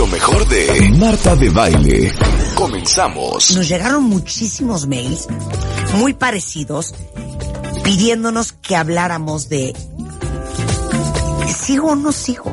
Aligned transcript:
Lo 0.00 0.06
mejor 0.06 0.48
de 0.48 0.96
Marta 0.98 1.36
de 1.36 1.50
Baile. 1.50 2.10
Comenzamos. 2.54 3.54
Nos 3.54 3.68
llegaron 3.68 4.04
muchísimos 4.04 4.86
mails 4.86 5.28
muy 5.98 6.14
parecidos 6.14 6.94
pidiéndonos 7.84 8.52
que 8.52 8.76
habláramos 8.76 9.50
de 9.50 9.76
¿sigo 11.54 11.88
o 11.88 11.96
no 11.96 12.12
sigo? 12.12 12.50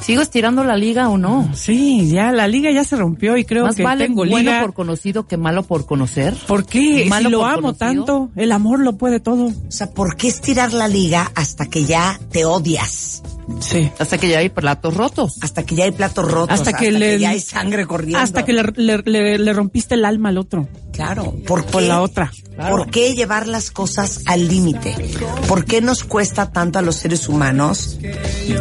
¿Sigo 0.00 0.22
estirando 0.22 0.62
la 0.62 0.76
liga 0.76 1.08
o 1.08 1.18
no? 1.18 1.50
Sí, 1.52 2.08
ya 2.08 2.30
la 2.30 2.46
liga 2.46 2.70
ya 2.70 2.84
se 2.84 2.94
rompió 2.94 3.36
y 3.36 3.44
creo 3.44 3.64
Más 3.64 3.74
que 3.74 3.82
vale 3.82 4.06
tengo 4.06 4.18
bueno 4.18 4.38
liga. 4.38 4.60
por 4.60 4.72
conocido 4.72 5.26
que 5.26 5.36
malo 5.36 5.64
por 5.64 5.84
conocer. 5.84 6.36
¿Por 6.46 6.64
qué? 6.64 7.06
Malo 7.08 7.28
si 7.28 7.32
lo 7.32 7.44
amo 7.44 7.56
conocido. 7.74 7.74
tanto, 7.74 8.30
el 8.36 8.52
amor 8.52 8.78
lo 8.78 8.92
puede 8.92 9.18
todo. 9.18 9.46
O 9.46 9.52
sea, 9.66 9.90
¿por 9.90 10.14
qué 10.16 10.28
estirar 10.28 10.72
la 10.72 10.86
liga 10.86 11.32
hasta 11.34 11.66
que 11.66 11.84
ya 11.84 12.20
te 12.30 12.44
odias? 12.44 13.20
Sí. 13.60 13.90
Hasta 13.98 14.18
que 14.18 14.28
ya 14.28 14.38
hay 14.38 14.48
platos 14.50 14.94
rotos. 14.94 15.38
Hasta 15.42 15.64
que 15.64 15.74
ya 15.74 15.84
hay 15.84 15.90
platos 15.90 16.30
rotos, 16.30 16.54
Hasta 16.58 16.72
que 16.74 16.90
le- 16.92 17.18
ya 17.18 17.30
hay 17.30 17.40
sangre 17.40 17.86
corriendo. 17.86 18.18
Hasta 18.18 18.44
que 18.44 18.52
le, 18.52 18.62
le- 18.76 18.98
le- 19.04 19.38
le 19.38 19.52
rompiste 19.52 19.94
el 19.94 20.04
alma 20.04 20.28
al 20.28 20.38
otro. 20.38 20.68
Claro, 20.92 21.34
¿por 21.46 21.64
Por 21.66 21.80
qué? 21.82 21.88
la 21.88 22.02
otra. 22.02 22.30
¿Por 22.68 22.90
qué 22.90 23.14
llevar 23.14 23.48
las 23.48 23.70
cosas 23.70 24.20
al 24.26 24.46
límite? 24.46 24.94
¿Por 25.48 25.64
qué 25.64 25.80
nos 25.80 26.04
cuesta 26.04 26.52
tanto 26.52 26.78
a 26.78 26.82
los 26.82 26.96
seres 26.96 27.28
humanos 27.28 27.98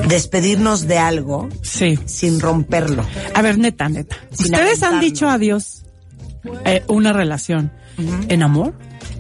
despedirnos 0.08 0.88
de 0.88 0.98
algo 0.98 1.50
Sí. 1.62 2.00
sin 2.06 2.40
romperlo? 2.40 3.06
A 3.34 3.42
ver, 3.42 3.58
neta, 3.58 3.90
neta. 3.90 4.16
Sin 4.32 4.54
¿Ustedes 4.54 4.82
han 4.84 5.00
dicho 5.00 5.30
adiós 5.30 5.84
eh, 6.66 6.84
una 6.88 7.14
relación 7.14 7.72
en 8.30 8.44
amor? 8.44 8.74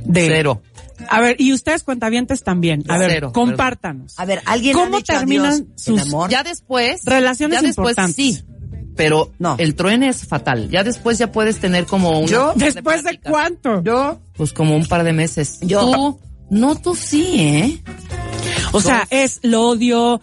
De, 0.06 0.26
Cero. 0.28 0.62
A 1.10 1.20
ver, 1.22 1.36
y 1.40 1.54
ustedes 1.54 1.84
cuentavientes 1.84 2.44
también. 2.44 2.84
A 2.90 2.98
ver, 2.98 3.12
Cero, 3.12 3.32
compártanos. 3.34 4.18
A 4.20 4.26
ver, 4.26 4.42
¿alguien 4.46 4.74
¿Cómo 4.74 4.96
ha 4.96 5.00
dicho 5.00 5.14
terminan 5.14 5.46
adiós 5.54 5.60
en 5.62 5.78
sus- 5.78 6.02
amor? 6.02 6.30
Ya 6.30 6.44
después. 6.44 7.02
Relaciones 7.06 7.62
ya 7.62 7.68
después 7.68 7.92
importantes. 7.92 8.16
sí. 8.16 8.44
Pero 8.96 9.32
No. 9.40 9.56
el 9.58 9.76
truene 9.76 10.10
es 10.10 10.28
fatal. 10.28 10.70
Ya 10.70 10.84
después 10.84 11.18
ya 11.18 11.32
puedes 11.32 11.60
tener 11.60 11.86
como 11.86 12.20
una. 12.20 12.28
Yo, 12.28 12.54
¿Después 12.56 13.04
de 13.04 13.20
cuánto? 13.22 13.82
Yo, 13.84 14.20
Pues 14.36 14.52
como 14.54 14.76
un 14.76 14.86
par 14.86 15.04
de 15.04 15.14
meses. 15.14 15.60
Yo- 15.61 15.92
Tú, 15.92 16.20
no, 16.50 16.76
tú 16.76 16.94
sí, 16.95 17.36
¿eh? 17.40 17.84
O 18.73 18.82
sea, 18.82 19.08
es 19.10 19.40
lo 19.44 19.70
odio, 19.70 20.22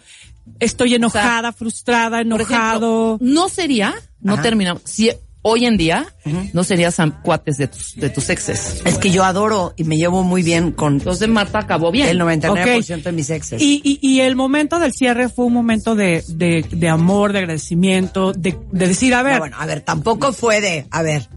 estoy 0.59 0.93
enojada, 0.95 1.41
sea, 1.49 1.53
frustrada, 1.53 2.17
Por 2.17 2.21
enojado. 2.21 3.15
ejemplo, 3.15 3.17
no 3.21 3.49
sería, 3.49 3.95
no 4.21 4.33
Ajá. 4.33 4.43
terminamos. 4.43 4.83
Si 4.85 5.09
hoy 5.41 5.65
en 5.65 5.77
día 5.77 6.05
no 6.53 6.63
serías 6.63 6.97
cuates 7.23 7.57
de 7.57 7.67
tus, 7.67 7.95
de 7.95 8.09
tus 8.09 8.29
exes. 8.29 8.81
es 8.85 8.97
que 8.97 9.09
yo 9.09 9.23
adoro 9.23 9.73
y 9.77 9.83
me 9.85 9.95
llevo 9.97 10.23
muy 10.23 10.43
bien 10.43 10.71
con 10.71 10.93
Entonces 10.95 11.27
Marta 11.29 11.59
acabó 11.59 11.91
bien. 11.91 12.07
el 12.09 12.19
99% 12.19 12.97
Ok. 12.97 13.03
de 13.03 13.11
mis 13.11 13.29
exes. 13.29 13.61
Y, 13.61 13.81
y, 13.83 13.99
y 14.01 14.21
el 14.21 14.35
momento 14.35 14.79
del 14.79 14.91
cierre 14.93 15.29
fue 15.29 15.45
un 15.45 15.53
momento 15.53 15.95
de, 15.95 16.23
de, 16.27 16.65
de 16.69 16.89
amor, 16.89 17.31
de 17.33 17.39
agradecimiento, 17.39 18.33
de, 18.33 18.57
de 18.71 18.87
decir, 18.87 19.13
a 19.13 19.19
No, 19.23 19.29
ver, 19.29 19.39
bueno, 19.39 19.57
a 19.59 19.65
ver, 19.65 19.81
tampoco 19.81 20.33
fue 20.33 20.59
de, 20.61 20.85
a 20.91 21.01
ver, 21.01 21.27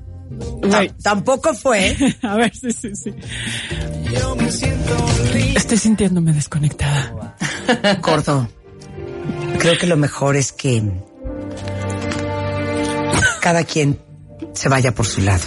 tampoco 1.02 1.54
fue 1.54 1.96
a 2.22 2.36
ver, 2.36 2.52
sí, 2.54 2.72
sí, 2.72 2.90
sí. 2.94 3.10
Estoy 5.54 5.78
sintiéndome 5.78 6.32
desconectada. 6.32 7.36
corto. 8.00 8.48
Creo 9.58 9.78
que 9.78 9.86
lo 9.86 9.96
mejor 9.96 10.36
es 10.36 10.52
que 10.52 10.82
cada 13.42 13.64
quien 13.64 13.98
se 14.54 14.68
vaya 14.68 14.94
por 14.94 15.04
su 15.04 15.20
lado. 15.20 15.42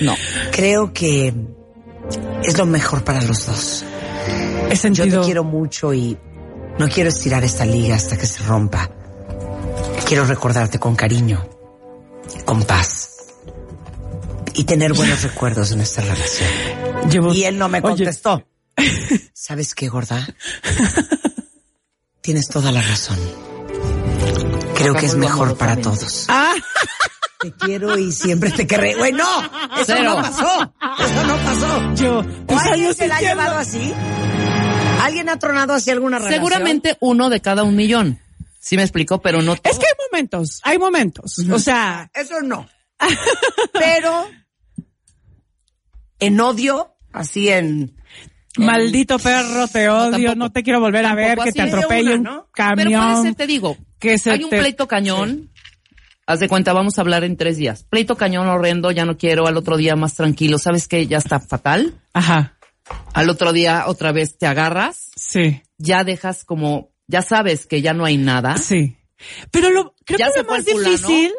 No. 0.00 0.16
Creo 0.50 0.92
que 0.92 1.32
es 2.42 2.58
lo 2.58 2.66
mejor 2.66 3.04
para 3.04 3.22
los 3.22 3.46
dos. 3.46 3.84
Yo 4.70 4.76
sentido. 4.76 5.20
te 5.20 5.26
quiero 5.26 5.44
mucho 5.44 5.94
y 5.94 6.18
no 6.78 6.88
quiero 6.88 7.10
estirar 7.10 7.44
esta 7.44 7.64
liga 7.64 7.94
hasta 7.94 8.16
que 8.16 8.26
se 8.26 8.42
rompa. 8.42 8.90
Quiero 10.08 10.24
recordarte 10.24 10.80
con 10.80 10.96
cariño, 10.96 11.48
con 12.44 12.64
paz 12.64 13.10
y 14.54 14.64
tener 14.64 14.92
buenos 14.94 15.22
recuerdos 15.28 15.70
de 15.70 15.76
nuestra 15.76 16.02
relación. 16.04 16.50
llevo- 17.08 17.32
Y 17.32 17.44
él 17.44 17.56
no 17.56 17.68
me 17.68 17.78
Oye, 17.78 17.88
contestó. 17.88 18.44
¿Sabes 19.32 19.74
qué, 19.76 19.88
gorda? 19.88 20.26
Tienes 22.20 22.48
toda 22.48 22.72
la 22.72 22.82
razón. 22.82 23.18
Creo 24.74 24.94
que 24.94 25.06
es 25.06 25.14
mejor 25.16 25.56
para 25.56 25.76
todos. 25.76 26.26
Ah, 26.28 26.54
Te 27.40 27.52
quiero 27.52 27.98
y 27.98 28.10
siempre 28.10 28.50
te 28.50 28.66
querré. 28.66 28.94
Güey, 28.94 29.12
no, 29.12 29.42
eso 29.76 29.84
Cero. 29.84 30.14
no 30.14 30.22
pasó. 30.22 30.74
Eso 30.98 31.24
no 31.26 31.36
pasó. 31.36 31.94
yo. 31.94 32.18
¿O 32.20 32.58
alguien 32.58 32.84
años 32.84 32.96
se 32.96 33.06
la 33.06 33.16
ha 33.18 33.20
llevado 33.20 33.58
así? 33.58 33.92
¿Alguien 35.02 35.28
ha 35.28 35.38
tronado 35.38 35.74
así 35.74 35.90
alguna 35.90 36.18
relación? 36.18 36.40
Seguramente 36.40 36.96
uno 37.00 37.28
de 37.28 37.40
cada 37.40 37.62
un 37.62 37.76
millón. 37.76 38.18
Sí 38.58 38.76
me 38.76 38.82
explicó, 38.82 39.20
pero 39.20 39.42
no 39.42 39.52
Es 39.52 39.60
que 39.60 39.68
hay 39.86 39.92
momentos, 40.10 40.60
hay 40.62 40.78
momentos. 40.78 41.38
O 41.50 41.58
sea, 41.58 42.10
Eso 42.14 42.40
no. 42.40 42.66
Pero 43.74 44.26
en 46.18 46.40
odio, 46.40 46.96
así 47.12 47.50
en... 47.50 47.94
maldito 48.56 49.18
perro, 49.18 49.68
te 49.68 49.90
odio, 49.90 50.10
tampoco. 50.12 50.34
no 50.36 50.52
te 50.52 50.62
quiero 50.62 50.80
volver 50.80 51.04
a 51.04 51.14
ver, 51.14 51.38
que 51.40 51.52
te 51.52 51.60
atropelle 51.60 52.14
una, 52.14 52.30
un 52.30 52.36
¿no? 52.36 52.48
Pero 52.54 52.74
puede 52.74 52.90
camión. 52.90 53.22
ser, 53.22 53.34
te 53.34 53.46
digo, 53.46 53.76
que 54.04 54.18
se 54.18 54.30
hay 54.30 54.44
un 54.44 54.50
te- 54.50 54.58
pleito 54.58 54.86
cañón. 54.86 55.50
Haz 56.26 56.40
de 56.40 56.48
cuenta, 56.48 56.72
vamos 56.72 56.96
a 56.96 57.00
hablar 57.02 57.22
en 57.24 57.36
tres 57.36 57.56
días. 57.58 57.84
Pleito 57.84 58.16
cañón 58.16 58.48
horrendo, 58.48 58.90
ya 58.90 59.04
no 59.04 59.18
quiero, 59.18 59.46
al 59.46 59.56
otro 59.56 59.76
día 59.76 59.94
más 59.96 60.14
tranquilo. 60.14 60.58
¿Sabes 60.58 60.88
qué? 60.88 61.06
Ya 61.06 61.18
está 61.18 61.38
fatal. 61.40 62.00
Ajá, 62.14 62.56
Al 63.12 63.28
otro 63.30 63.52
día 63.52 63.84
otra 63.88 64.12
vez 64.12 64.38
te 64.38 64.46
agarras, 64.46 65.10
sí, 65.16 65.62
ya 65.78 66.04
dejas 66.04 66.44
como, 66.44 66.92
ya 67.08 67.20
sabes 67.22 67.66
que 67.66 67.82
ya 67.82 67.92
no 67.94 68.04
hay 68.04 68.16
nada. 68.16 68.56
sí. 68.58 68.96
Pero 69.50 69.70
lo, 69.70 69.94
creo 70.04 70.18
Ya 70.18 70.26
que 70.26 70.32
se 70.32 70.42
lo 70.42 70.50
más 70.50 70.64
difícil... 70.66 71.32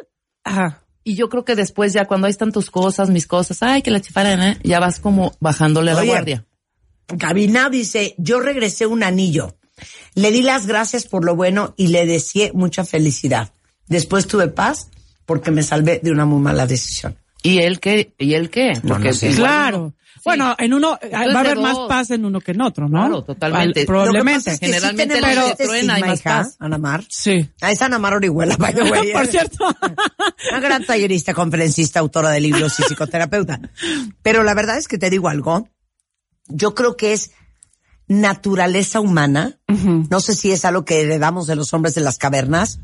Ajá. 0.44 0.82
Y 1.04 1.16
yo 1.16 1.30
creo 1.30 1.46
que 1.46 1.56
después 1.56 1.94
ya 1.94 2.06
cuando 2.06 2.26
ahí 2.26 2.32
están 2.32 2.52
tus 2.52 2.72
cosas, 2.72 3.10
mis 3.12 3.28
cosas, 3.28 3.62
ay, 3.62 3.84
que 3.84 3.92
la 3.92 4.00
chifaran, 4.02 4.42
¿eh? 4.42 4.58
ya 4.64 4.80
vas 4.80 5.00
como 5.00 5.34
bajándole 5.40 5.92
a 5.92 5.94
la 5.94 6.04
guardia. 6.04 6.46
Gabina 7.08 7.70
dice, 7.70 8.16
yo 8.18 8.40
regresé 8.40 8.88
un 8.88 9.04
anillo. 9.04 9.56
Le 10.16 10.32
di 10.32 10.42
las 10.42 10.66
gracias 10.68 11.06
por 11.06 11.26
lo 11.26 11.36
bueno 11.36 11.74
y 11.78 11.88
le 11.88 12.06
deseé 12.06 12.52
mucha 12.54 12.86
felicidad. 12.86 13.52
Después 13.88 14.28
tuve 14.28 14.48
paz 14.48 14.90
porque 15.26 15.52
me 15.52 15.64
salvé 15.64 16.00
de 16.04 16.12
una 16.12 16.26
muy 16.26 16.42
mala 16.42 16.66
decisión. 16.68 17.18
¿Y 17.44 17.60
él 17.60 17.80
qué? 17.80 18.14
¿Y 18.18 18.34
él 18.34 18.50
qué? 18.50 18.74
No, 18.84 18.98
no 18.98 19.14
sé. 19.14 19.30
Claro. 19.36 19.78
no- 19.78 19.94
Bueno, 20.24 20.56
en 20.58 20.74
uno 20.74 20.96
eh, 20.96 21.10
Entonces, 21.12 21.36
va 21.36 21.38
a 21.38 21.42
haber 21.42 21.58
más 21.60 21.78
paz 21.88 22.10
en 22.10 22.26
uno 22.26 22.40
que 22.42 22.54
en 22.54 22.62
otro, 22.62 22.90
¿no? 22.90 23.00
Claro, 23.02 23.24
totalmente. 23.24 23.82
Al- 23.82 23.86
probablemente. 23.86 24.52
Es 24.52 24.60
que 24.60 24.66
Generalmente 24.66 25.14
sí 25.20 25.22
este 25.24 25.58
que 25.64 25.68
truena 25.70 25.94
hay 25.96 26.02
más 26.02 26.20
hija, 26.20 26.30
paz. 26.38 26.56
Ana 26.60 26.78
Mar. 26.80 27.04
Sí. 27.08 27.48
Ah, 27.62 27.72
es 27.72 27.82
Ana 27.84 28.00
Mar 28.00 28.16
Orihuela, 28.16 28.56
by 28.58 28.74
the 28.74 28.82
way. 28.92 29.12
Por 29.14 29.28
cierto. 29.28 29.58
Una 30.52 30.60
gran 30.60 30.86
tallerista, 30.86 31.36
conferencista, 31.36 32.00
autora 32.00 32.32
de 32.32 32.40
libros 32.40 32.80
y 32.80 32.84
psicoterapeuta. 32.84 33.60
Pero 34.24 34.42
la 34.44 34.56
verdad 34.56 34.78
es 34.80 34.88
que 34.88 34.98
te 34.98 35.12
digo 35.12 35.30
algo. 35.30 35.70
Yo 36.48 36.74
creo 36.74 36.98
que 36.98 37.14
es 37.14 37.32
naturaleza 38.08 39.00
humana. 39.00 39.60
No 40.10 40.20
sé 40.20 40.36
si 40.36 40.52
es 40.52 40.66
algo 40.66 40.86
que 40.86 41.02
heredamos 41.02 41.48
de 41.48 41.56
los 41.56 41.74
hombres 41.74 41.96
de 41.96 42.02
las 42.02 42.18
cavernas. 42.18 42.80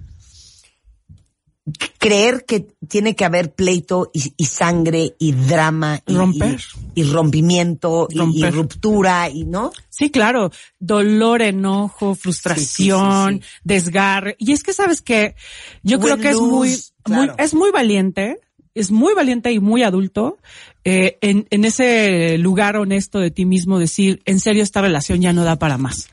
creer 2.00 2.46
que 2.46 2.68
tiene 2.88 3.16
que 3.16 3.24
haber 3.24 3.54
pleito 3.54 4.10
y, 4.14 4.34
y 4.36 4.46
sangre 4.46 5.16
y 5.20 5.32
drama 5.34 6.02
y, 6.08 6.16
Romper. 6.16 6.60
y, 6.96 7.02
y 7.02 7.04
rompimiento 7.04 8.08
y- 8.10 8.44
ruptura 8.50 9.30
y 9.30 9.46
no. 9.46 9.72
Sí, 9.90 10.10
claro. 10.10 10.52
Dolor, 10.80 11.44
enojo, 11.44 12.16
frustración, 12.16 13.36
Sí, 13.36 13.40
sí, 13.42 13.44
sí, 13.44 13.60
desgarre. 13.64 14.36
Y 14.40 14.54
es 14.54 14.64
que 14.64 14.74
sabes 14.74 15.02
que 15.02 15.36
yo 15.84 16.00
creo 16.00 16.18
que 16.18 16.30
es 16.32 16.38
muy, 16.38 16.70
lose, 16.72 16.92
claro. 17.04 17.34
muy- 17.36 17.46
es 17.46 17.54
muy 17.54 17.70
valiente, 17.72 18.40
es 18.76 18.92
muy 18.92 19.14
valiente 19.14 19.52
y 19.52 19.60
muy 19.60 19.84
adulto 19.84 20.38
eh, 20.84 21.18
en, 21.22 21.48
en 21.52 21.66
ese 21.66 22.38
lugar 22.38 22.78
honesto 22.78 23.20
de 23.20 23.32
ti 23.32 23.46
mismo 23.46 23.80
decir, 23.80 24.22
en 24.26 24.40
serio, 24.40 24.64
esta 24.64 24.82
relación 24.82 25.22
ya 25.22 25.34
no 25.34 25.44
da 25.44 25.58
para 25.58 25.78
más. 25.78 26.10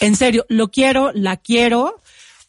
En 0.00 0.16
serio, 0.16 0.44
lo 0.48 0.70
quiero, 0.70 1.12
la 1.12 1.36
quiero. 1.36 2.00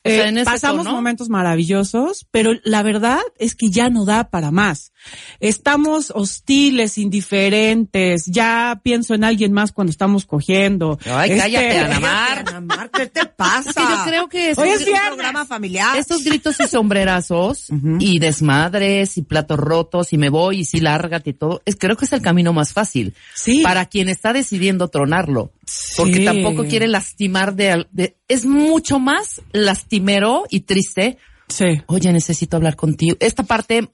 O 0.03 0.09
sea, 0.09 0.29
eh, 0.29 0.45
pasamos 0.45 0.85
tono. 0.85 0.95
momentos 0.95 1.29
maravillosos, 1.29 2.25
pero 2.31 2.53
la 2.63 2.83
verdad 2.83 3.19
es 3.37 3.53
que 3.53 3.69
ya 3.69 3.89
no 3.89 4.05
da 4.05 4.29
para 4.29 4.49
más. 4.49 4.93
Estamos 5.39 6.11
hostiles, 6.15 6.97
indiferentes, 6.97 8.25
ya 8.27 8.79
pienso 8.83 9.13
en 9.13 9.23
alguien 9.23 9.53
más 9.53 9.71
cuando 9.71 9.91
estamos 9.91 10.25
cogiendo. 10.25 10.99
Ay, 11.05 11.31
Este, 11.31 11.41
cállate, 11.43 11.79
Ana 11.79 11.99
Mar. 11.99 12.27
Cállate, 12.35 12.49
Ana 12.49 12.61
Mar, 12.61 12.91
¿qué 12.91 13.07
te 13.07 13.25
pasa? 13.25 13.69
Es 13.69 13.75
que 13.75 13.81
yo 13.81 14.03
creo 14.05 14.29
que 14.29 14.49
esos, 14.51 14.63
Hoy 14.63 14.69
es 14.69 14.79
un 14.79 14.85
viernes. 14.85 15.07
programa 15.07 15.45
familiar. 15.45 15.97
estos 15.97 16.23
gritos 16.23 16.59
y 16.59 16.67
sombrerazos 16.67 17.67
y 17.99 18.19
desmadres 18.19 19.17
y 19.17 19.21
platos 19.23 19.57
rotos 19.59 20.13
y 20.13 20.17
me 20.17 20.29
voy 20.29 20.59
y 20.59 20.65
sí 20.65 20.79
lárgate 20.79 21.31
y 21.31 21.33
todo, 21.33 21.61
es, 21.65 21.75
creo 21.75 21.95
que 21.97 22.05
es 22.05 22.13
el 22.13 22.21
camino 22.21 22.53
más 22.53 22.73
fácil. 22.73 23.13
Sí. 23.35 23.61
Para 23.63 23.85
quien 23.85 24.09
está 24.09 24.33
decidiendo 24.33 24.87
tronarlo. 24.89 25.51
Porque 25.97 26.15
Sí. 26.15 26.25
tampoco 26.25 26.65
quiere 26.65 26.87
lastimar 26.87 27.53
de, 27.55 27.71
al- 27.71 27.87
de- 27.91 28.15
es 28.27 28.45
mucho 28.45 28.99
más 28.99 29.41
lastimero 29.51 30.45
y 30.49 30.61
triste. 30.61 31.17
Sí. 31.47 31.65
Oye, 31.87 32.11
necesito 32.11 32.57
hablar 32.57 32.75
contigo. 32.75 33.15
Esta 33.19 33.43
parte 33.43 33.89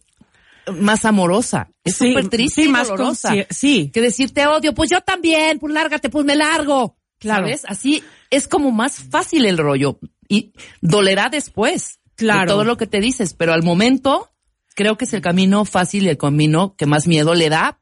más 0.79 1.05
amorosa. 1.05 1.69
Es 1.83 1.95
Sí, 1.97 2.09
súper 2.09 2.29
triste 2.29 2.61
sí, 2.63 2.67
y 2.67 2.71
más 2.71 2.87
dolorosa. 2.87 3.33
sí. 3.49 3.91
Que 3.93 4.01
decir 4.01 4.31
te 4.33 4.45
odio, 4.47 4.73
pues 4.73 4.89
yo 4.89 5.01
también, 5.01 5.59
pues 5.59 5.73
lárgate, 5.73 6.09
pues 6.09 6.25
me 6.25 6.35
largo. 6.35 6.97
Claro. 7.19 7.43
¿Sabes? 7.45 7.63
Así 7.67 8.03
es 8.29 8.47
como 8.47 8.71
más 8.71 8.97
fácil 8.99 9.45
el 9.45 9.57
rollo. 9.57 9.99
Y 10.27 10.53
dolerá 10.81 11.29
después. 11.29 11.99
de 12.05 12.15
Claro. 12.17 12.47
todo 12.47 12.63
lo 12.63 12.77
que 12.77 12.87
te 12.87 13.01
dices, 13.01 13.33
pero 13.33 13.53
al 13.53 13.61
momento 13.63 14.29
creo 14.75 14.97
que 14.97 15.03
es 15.05 15.13
el 15.13 15.21
camino 15.21 15.65
fácil 15.65 16.05
y 16.05 16.09
el 16.09 16.17
camino 16.17 16.75
que 16.77 16.85
más 16.85 17.07
miedo 17.07 17.33
le 17.33 17.49
da 17.49 17.79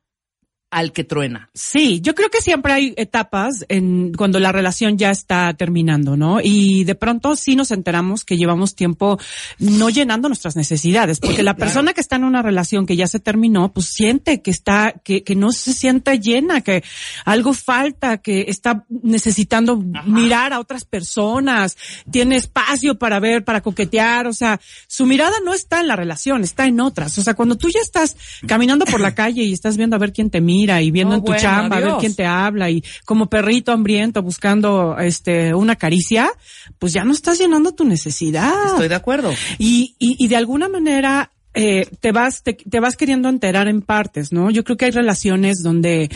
al 0.74 0.92
que 0.92 1.04
truena. 1.04 1.50
Sí, 1.54 2.02
yo 2.02 2.16
creo 2.16 2.30
que 2.30 2.42
siempre 2.42 2.74
hay 2.74 2.94
etapas 2.98 3.64
en 3.70 4.12
cuando 4.14 4.40
la 4.40 4.52
relación 4.52 4.98
ya 4.98 5.12
está 5.12 5.54
terminando, 5.54 6.18
¿no? 6.18 6.40
Y 6.42 6.84
de 6.84 6.96
pronto 6.96 7.36
sí 7.36 7.56
nos 7.56 7.70
enteramos 7.70 8.25
que 8.25 8.38
llevamos 8.38 8.74
tiempo 8.74 9.20
no 9.60 9.92
llenando 9.92 10.30
nuestras 10.30 10.56
necesidades, 10.56 11.20
porque 11.20 11.44
la 11.44 11.56
persona 11.64 11.94
que 11.94 12.02
está 12.02 12.16
en 12.16 12.24
una 12.24 12.42
relación 12.42 12.88
que 12.88 12.96
ya 12.96 13.06
se 13.06 13.20
terminó, 13.20 13.72
pues 13.72 13.86
siente 13.86 14.42
que 14.42 14.50
está, 14.50 14.96
que, 15.04 15.24
que 15.24 15.36
no 15.36 15.52
se 15.52 15.74
siente 15.74 16.20
llena, 16.20 16.62
que 16.62 16.84
algo 17.24 17.54
falta, 17.54 18.18
que 18.18 18.46
está 18.48 18.86
necesitando 18.90 19.78
mirar 19.78 20.54
a 20.54 20.60
otras 20.60 20.86
personas, 20.86 21.78
tiene 22.10 22.36
espacio 22.36 22.98
para 22.98 23.19
ver, 23.19 23.44
para 23.44 23.62
coquetear, 23.62 24.26
o 24.26 24.34
sea, 24.34 24.60
su 24.88 25.06
mirada 25.06 25.36
no 25.46 25.54
está 25.54 25.81
en 25.81 25.88
la 25.88 25.96
relación, 25.96 26.44
está 26.44 26.66
en 26.66 26.80
otras. 26.80 27.16
O 27.19 27.22
sea, 27.22 27.36
cuando 27.36 27.58
tú 27.58 27.69
ya 27.69 27.80
estás 27.80 28.18
caminando 28.48 28.86
por 28.86 29.02
la 29.02 29.14
calle 29.24 29.44
y 29.44 29.54
estás 29.54 29.78
viendo 29.78 29.96
a 29.96 30.00
ver 30.00 30.14
quién 30.14 30.31
te 30.31 30.42
mira 30.42 30.62
y 30.81 30.92
viendo 30.92 31.12
No, 31.12 31.18
en 31.18 31.21
tu 31.24 31.27
bueno, 31.31 31.42
chamba, 31.42 31.75
a 31.77 31.80
ver 31.80 31.89
adiós. 31.89 32.00
quién 32.00 32.15
te 32.15 32.25
habla 32.25 32.69
y 32.69 32.83
como 33.06 33.27
perrito 33.27 33.71
hambriento 33.71 34.21
buscando 34.24 34.98
este 34.98 35.54
una 35.54 35.75
caricia, 35.75 36.31
pues 36.80 36.94
ya 36.94 37.04
no 37.04 37.12
estás 37.13 37.38
llenando 37.38 37.74
tu 37.74 37.83
necesidad. 37.83 38.54
Estoy 38.68 38.88
de 38.88 38.95
acuerdo. 38.95 39.31
Y, 39.57 39.95
y, 40.00 40.15
y 40.24 40.27
de 40.30 40.36
alguna 40.38 40.69
manera 40.69 41.31
eh, 41.54 41.88
te 42.00 42.12
vas 42.12 42.44
te, 42.44 42.54
te 42.54 42.80
vas 42.80 42.98
queriendo 42.98 43.30
enterar 43.30 43.68
en 43.68 43.82
partes, 43.82 44.32
¿no? 44.32 44.50
Yo 44.50 44.64
creo 44.64 44.78
que 44.78 44.86
hay 44.86 44.92
relaciones 44.92 45.62
donde 45.62 46.10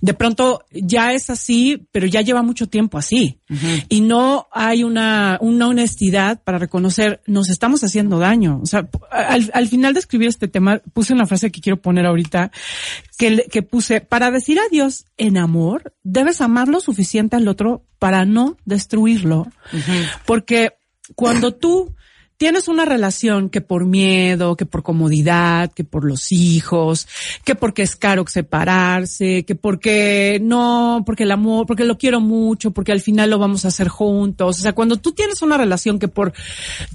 de 0.00 0.14
pronto 0.14 0.64
ya 0.70 1.12
es 1.12 1.30
así, 1.30 1.86
pero 1.92 2.06
ya 2.06 2.20
lleva 2.20 2.42
mucho 2.42 2.68
tiempo 2.68 2.98
así 2.98 3.38
y 3.88 4.00
no 4.00 4.48
hay 4.50 4.84
una 4.84 5.38
una 5.40 5.68
honestidad 5.68 6.42
para 6.42 6.58
reconocer 6.58 7.20
nos 7.26 7.48
estamos 7.50 7.82
haciendo 7.84 8.18
daño. 8.18 8.60
O 8.62 8.66
sea, 8.66 8.88
al, 9.10 9.50
al 9.54 9.68
final 9.68 9.94
de 9.94 10.00
escribir 10.00 10.28
este 10.28 10.48
tema 10.48 10.80
puse 10.92 11.12
una 11.12 11.26
frase 11.26 11.50
que 11.50 11.60
quiero 11.60 11.80
poner 11.80 12.06
ahorita 12.06 12.50
que 13.18 13.44
que 13.50 13.62
puse 13.62 14.00
para 14.00 14.30
decir 14.30 14.58
adiós 14.58 15.06
en 15.16 15.38
amor 15.38 15.94
debes 16.02 16.40
amar 16.40 16.68
lo 16.68 16.80
suficiente 16.80 17.36
al 17.36 17.48
otro 17.48 17.84
para 17.98 18.24
no 18.24 18.56
destruirlo, 18.64 19.46
porque 20.26 20.72
cuando 21.14 21.54
tú 21.54 21.94
tienes 22.42 22.66
una 22.66 22.84
relación 22.84 23.50
que 23.50 23.60
por 23.60 23.86
miedo, 23.86 24.56
que 24.56 24.66
por 24.66 24.82
comodidad, 24.82 25.70
que 25.70 25.84
por 25.84 26.04
los 26.04 26.32
hijos, 26.32 27.06
que 27.44 27.54
porque 27.54 27.82
es 27.82 27.94
caro 27.94 28.24
separarse, 28.26 29.44
que 29.44 29.54
porque 29.54 30.40
no, 30.42 31.04
porque 31.06 31.22
el 31.22 31.30
amor, 31.30 31.68
porque 31.68 31.84
lo 31.84 31.98
quiero 31.98 32.20
mucho, 32.20 32.72
porque 32.72 32.90
al 32.90 33.00
final 33.00 33.30
lo 33.30 33.38
vamos 33.38 33.64
a 33.64 33.68
hacer 33.68 33.86
juntos. 33.86 34.58
O 34.58 34.60
sea, 34.60 34.72
cuando 34.72 34.96
tú 34.96 35.12
tienes 35.12 35.40
una 35.40 35.56
relación 35.56 36.00
que 36.00 36.08
por, 36.08 36.32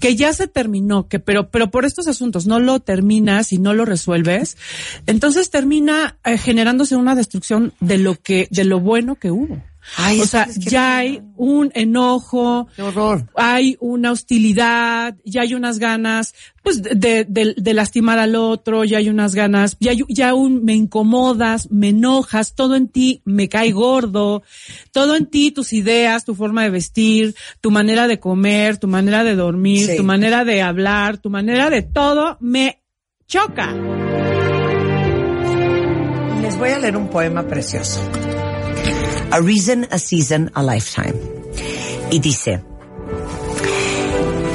que 0.01 0.17
ya 0.17 0.33
se 0.33 0.47
terminó, 0.49 1.07
que 1.07 1.19
pero, 1.19 1.49
pero 1.49 1.71
por 1.71 1.85
estos 1.85 2.09
asuntos 2.09 2.45
no 2.45 2.59
lo 2.59 2.81
terminas 2.81 3.53
y 3.53 3.57
no 3.57 3.73
lo 3.73 3.85
resuelves, 3.85 4.57
entonces 5.05 5.49
termina 5.49 6.17
eh, 6.25 6.37
generándose 6.37 6.97
una 6.97 7.15
destrucción 7.15 7.71
de 7.79 7.99
lo 7.99 8.15
que, 8.15 8.49
de 8.51 8.65
lo 8.65 8.81
bueno 8.81 9.15
que 9.15 9.31
hubo. 9.31 9.61
Ay, 9.95 10.19
o 10.21 10.25
sea, 10.25 10.45
que 10.45 10.51
es 10.51 10.59
que 10.59 10.69
ya 10.69 10.97
hay 10.97 11.21
un 11.37 11.71
enojo, 11.73 12.67
Qué 12.75 12.81
horror. 12.81 13.25
hay 13.35 13.77
una 13.79 14.11
hostilidad, 14.11 15.15
ya 15.23 15.41
hay 15.41 15.53
unas 15.53 15.79
ganas, 15.79 16.33
pues, 16.61 16.83
de, 16.83 17.25
de, 17.25 17.53
de 17.57 17.73
lastimar 17.73 18.19
al 18.19 18.35
otro, 18.35 18.83
ya 18.83 18.97
hay 18.97 19.07
unas 19.09 19.33
ganas, 19.33 19.77
ya 19.79 19.93
ya 20.09 20.33
un, 20.33 20.65
me 20.65 20.73
incomodas, 20.73 21.71
me 21.71 21.89
enojas, 21.89 22.53
todo 22.53 22.75
en 22.75 22.89
ti 22.89 23.21
me 23.23 23.47
cae 23.47 23.71
gordo, 23.71 24.43
todo 24.91 25.15
en 25.15 25.25
ti, 25.27 25.51
tus 25.51 25.71
ideas, 25.73 26.25
tu 26.25 26.35
forma 26.35 26.63
de 26.63 26.69
vestir, 26.69 27.35
tu 27.61 27.71
manera 27.71 28.07
de 28.07 28.19
comer, 28.19 28.77
tu 28.77 28.87
manera 28.87 29.23
de 29.23 29.35
dormir, 29.35 29.85
Sí. 29.87 29.95
tu 29.97 30.03
manera 30.03 30.43
de 30.43 30.61
hablar, 30.61 31.17
tu 31.17 31.29
manera 31.29 31.69
de 31.69 31.81
todo, 31.83 32.37
me 32.41 32.81
choca. 33.27 33.73
Les 36.41 36.57
voy 36.57 36.69
a 36.69 36.79
leer 36.79 36.95
un 36.97 37.07
poema 37.09 37.45
precioso. 37.47 37.99
A 39.29 39.41
reason, 39.41 39.85
a 39.91 39.99
season, 39.99 40.51
a 40.55 40.63
lifetime. 40.63 41.15
Y 42.09 42.17
dice, 42.19 42.61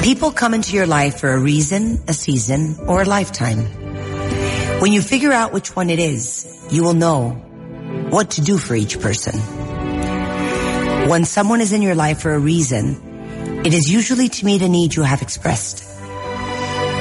People 0.03 0.33
come 0.33 0.55
into 0.55 0.75
your 0.75 0.87
life 0.87 1.21
for 1.21 1.31
a 1.31 1.39
reason, 1.39 2.03
a 2.09 2.15
season, 2.15 2.77
or 2.87 3.03
a 3.03 3.05
lifetime. 3.05 3.67
When 4.81 4.93
you 4.93 5.03
figure 5.03 5.31
out 5.31 5.53
which 5.53 5.77
one 5.77 5.91
it 5.91 5.99
is, 5.99 6.47
you 6.71 6.83
will 6.83 6.95
know 6.95 7.31
what 8.09 8.31
to 8.33 8.41
do 8.41 8.57
for 8.57 8.75
each 8.75 8.99
person. 8.99 9.39
When 11.09 11.27
someone 11.27 11.61
is 11.61 11.75
in 11.75 11.83
your 11.83 11.95
life 11.95 12.23
for 12.23 12.33
a 12.33 12.39
reason, 12.39 13.61
it 13.67 13.75
is 13.75 13.93
usually 13.93 14.31
to 14.31 14.47
meet 14.47 14.63
a 14.63 14.69
need 14.71 14.95
you 14.95 15.03
have 15.03 15.21
expressed. 15.21 15.85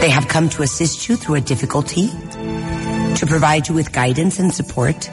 They 0.01 0.09
have 0.09 0.27
come 0.27 0.49
to 0.49 0.61
assist 0.61 1.07
you 1.07 1.15
through 1.15 1.35
a 1.35 1.41
difficulty, 1.41 2.07
to 2.07 3.25
provide 3.27 3.69
you 3.69 3.75
with 3.75 3.93
guidance 3.93 4.39
and 4.39 4.53
support, 4.53 5.09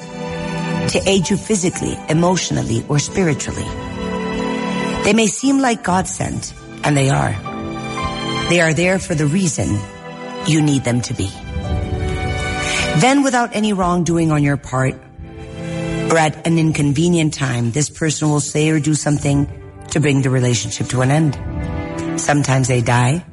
to 0.89 1.09
aid 1.09 1.29
you 1.29 1.37
physically, 1.37 1.97
emotionally, 2.09 2.85
or 2.89 2.99
spiritually. 2.99 3.67
They 5.05 5.13
may 5.13 5.27
seem 5.27 5.61
like 5.61 5.83
God 5.83 6.07
sent, 6.07 6.53
and 6.85 6.97
they 6.97 7.11
are. 7.11 7.33
They 8.49 8.61
are 8.61 8.75
there 8.75 8.99
for 8.99 9.15
the 9.15 9.27
reason 9.27 9.79
you 10.47 10.63
need 10.63 10.85
them 10.85 11.01
to 11.03 11.15
be. 11.15 11.31
Then 13.01 13.23
without 13.23 13.55
any 13.55 13.73
wrongdoing 13.73 14.33
on 14.33 14.43
your 14.43 14.57
part, 14.57 14.95
or 16.11 16.17
at 16.17 16.47
an 16.47 16.59
inconvenient 16.59 17.35
time, 17.35 17.71
this 17.71 17.91
person 17.91 18.31
will 18.31 18.41
say 18.41 18.71
or 18.71 18.81
do 18.81 18.95
something 18.95 19.47
to 19.91 20.01
bring 20.01 20.23
the 20.23 20.31
relationship 20.31 20.89
to 20.89 21.03
an 21.03 21.11
end. 21.11 22.21
Sometimes 22.21 22.69
they 22.69 22.81
die. 22.81 23.25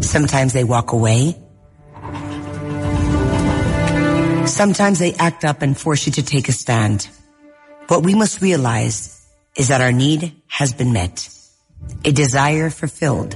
Sometimes 0.00 0.52
they 0.52 0.64
walk 0.64 0.92
away. 0.92 1.43
Sometimes 4.54 5.00
they 5.00 5.14
act 5.14 5.44
up 5.44 5.62
and 5.62 5.76
force 5.76 6.06
you 6.06 6.12
to 6.12 6.22
take 6.22 6.48
a 6.48 6.52
stand. 6.52 7.08
What 7.88 8.04
we 8.04 8.14
must 8.14 8.40
realize 8.40 9.20
is 9.56 9.66
that 9.66 9.80
our 9.80 9.90
need 9.90 10.32
has 10.46 10.72
been 10.72 10.92
met. 10.92 11.28
A 12.04 12.12
desire 12.12 12.70
fulfilled. 12.70 13.32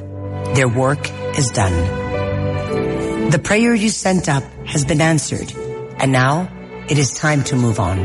Their 0.55 0.69
work 0.69 1.11
is 1.37 1.51
done. 1.51 3.31
The 3.31 3.41
prayer 3.41 3.75
you 3.75 3.89
sent 3.89 4.29
up 4.29 4.45
has 4.65 4.85
been 4.85 5.01
answered, 5.01 5.53
and 5.99 6.13
now 6.13 6.49
it 6.89 6.99
is 6.99 7.15
time 7.15 7.43
to 7.51 7.57
move 7.57 7.81
on. 7.81 7.99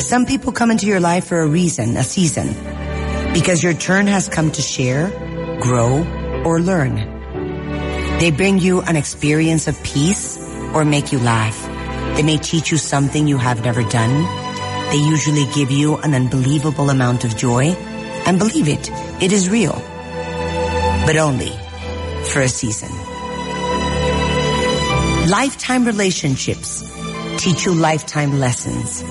Some 0.00 0.26
people 0.26 0.50
come 0.50 0.72
into 0.72 0.86
your 0.86 0.98
life 0.98 1.28
for 1.28 1.40
a 1.40 1.46
reason, 1.46 1.96
a 1.96 2.02
season, 2.02 2.48
because 3.32 3.62
your 3.62 3.74
turn 3.74 4.08
has 4.08 4.28
come 4.28 4.50
to 4.50 4.60
share, 4.60 5.08
grow, 5.60 6.02
or 6.44 6.60
learn. 6.60 6.96
They 8.18 8.32
bring 8.32 8.58
you 8.58 8.80
an 8.80 8.96
experience 8.96 9.68
of 9.68 9.80
peace 9.84 10.37
or 10.74 10.84
make 10.84 11.12
you 11.12 11.18
laugh. 11.18 11.56
They 12.16 12.22
may 12.22 12.36
teach 12.36 12.70
you 12.70 12.78
something 12.78 13.26
you 13.26 13.38
have 13.38 13.64
never 13.64 13.82
done. 13.82 14.24
They 14.90 14.96
usually 14.96 15.46
give 15.54 15.70
you 15.70 15.96
an 15.98 16.14
unbelievable 16.14 16.90
amount 16.90 17.24
of 17.24 17.36
joy. 17.36 17.66
And 18.26 18.38
believe 18.38 18.68
it, 18.68 18.90
it 19.22 19.32
is 19.32 19.48
real. 19.48 19.74
But 21.06 21.16
only 21.16 21.52
for 22.24 22.40
a 22.40 22.48
season. 22.48 22.90
Lifetime 25.28 25.84
relationships 25.84 26.82
teach 27.38 27.64
you 27.66 27.74
lifetime 27.74 28.38
lessons. 28.40 29.02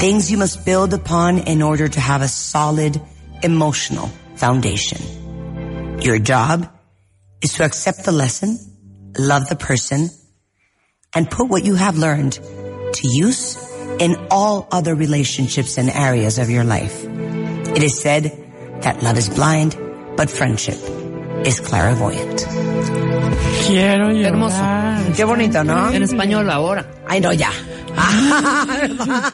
Things 0.00 0.30
you 0.30 0.36
must 0.36 0.64
build 0.66 0.92
upon 0.92 1.38
in 1.38 1.62
order 1.62 1.88
to 1.88 2.00
have 2.00 2.22
a 2.22 2.28
solid 2.28 3.00
emotional 3.42 4.10
foundation. 4.34 6.00
Your 6.00 6.18
job 6.18 6.68
is 7.40 7.54
to 7.54 7.64
accept 7.64 8.04
the 8.04 8.12
lesson, 8.12 8.58
love 9.16 9.48
the 9.48 9.56
person, 9.56 10.10
and 11.14 11.30
put 11.30 11.48
what 11.48 11.64
you 11.64 11.74
have 11.74 11.96
learned 11.96 12.38
to 12.94 13.08
use 13.08 13.56
in 13.98 14.16
all 14.30 14.66
other 14.72 14.94
relationships 14.94 15.78
and 15.78 15.90
areas 15.90 16.38
of 16.38 16.50
your 16.50 16.64
life. 16.64 17.04
It 17.76 17.82
is 17.82 18.00
said 18.00 18.32
that 18.82 19.02
love 19.02 19.18
is 19.18 19.28
blind, 19.28 19.76
but 20.16 20.30
friendship 20.30 20.78
is 21.46 21.60
clairvoyant. 21.60 22.46
Quiero 23.66 24.10
llorar. 24.10 24.32
Hermoso. 24.32 25.14
Qué 25.16 25.24
bonito, 25.24 25.64
¿no? 25.64 25.90
En 25.90 26.02
español 26.02 26.50
ahora. 26.50 26.84
Ay, 27.06 27.20
no, 27.20 27.32
ya. 27.32 27.50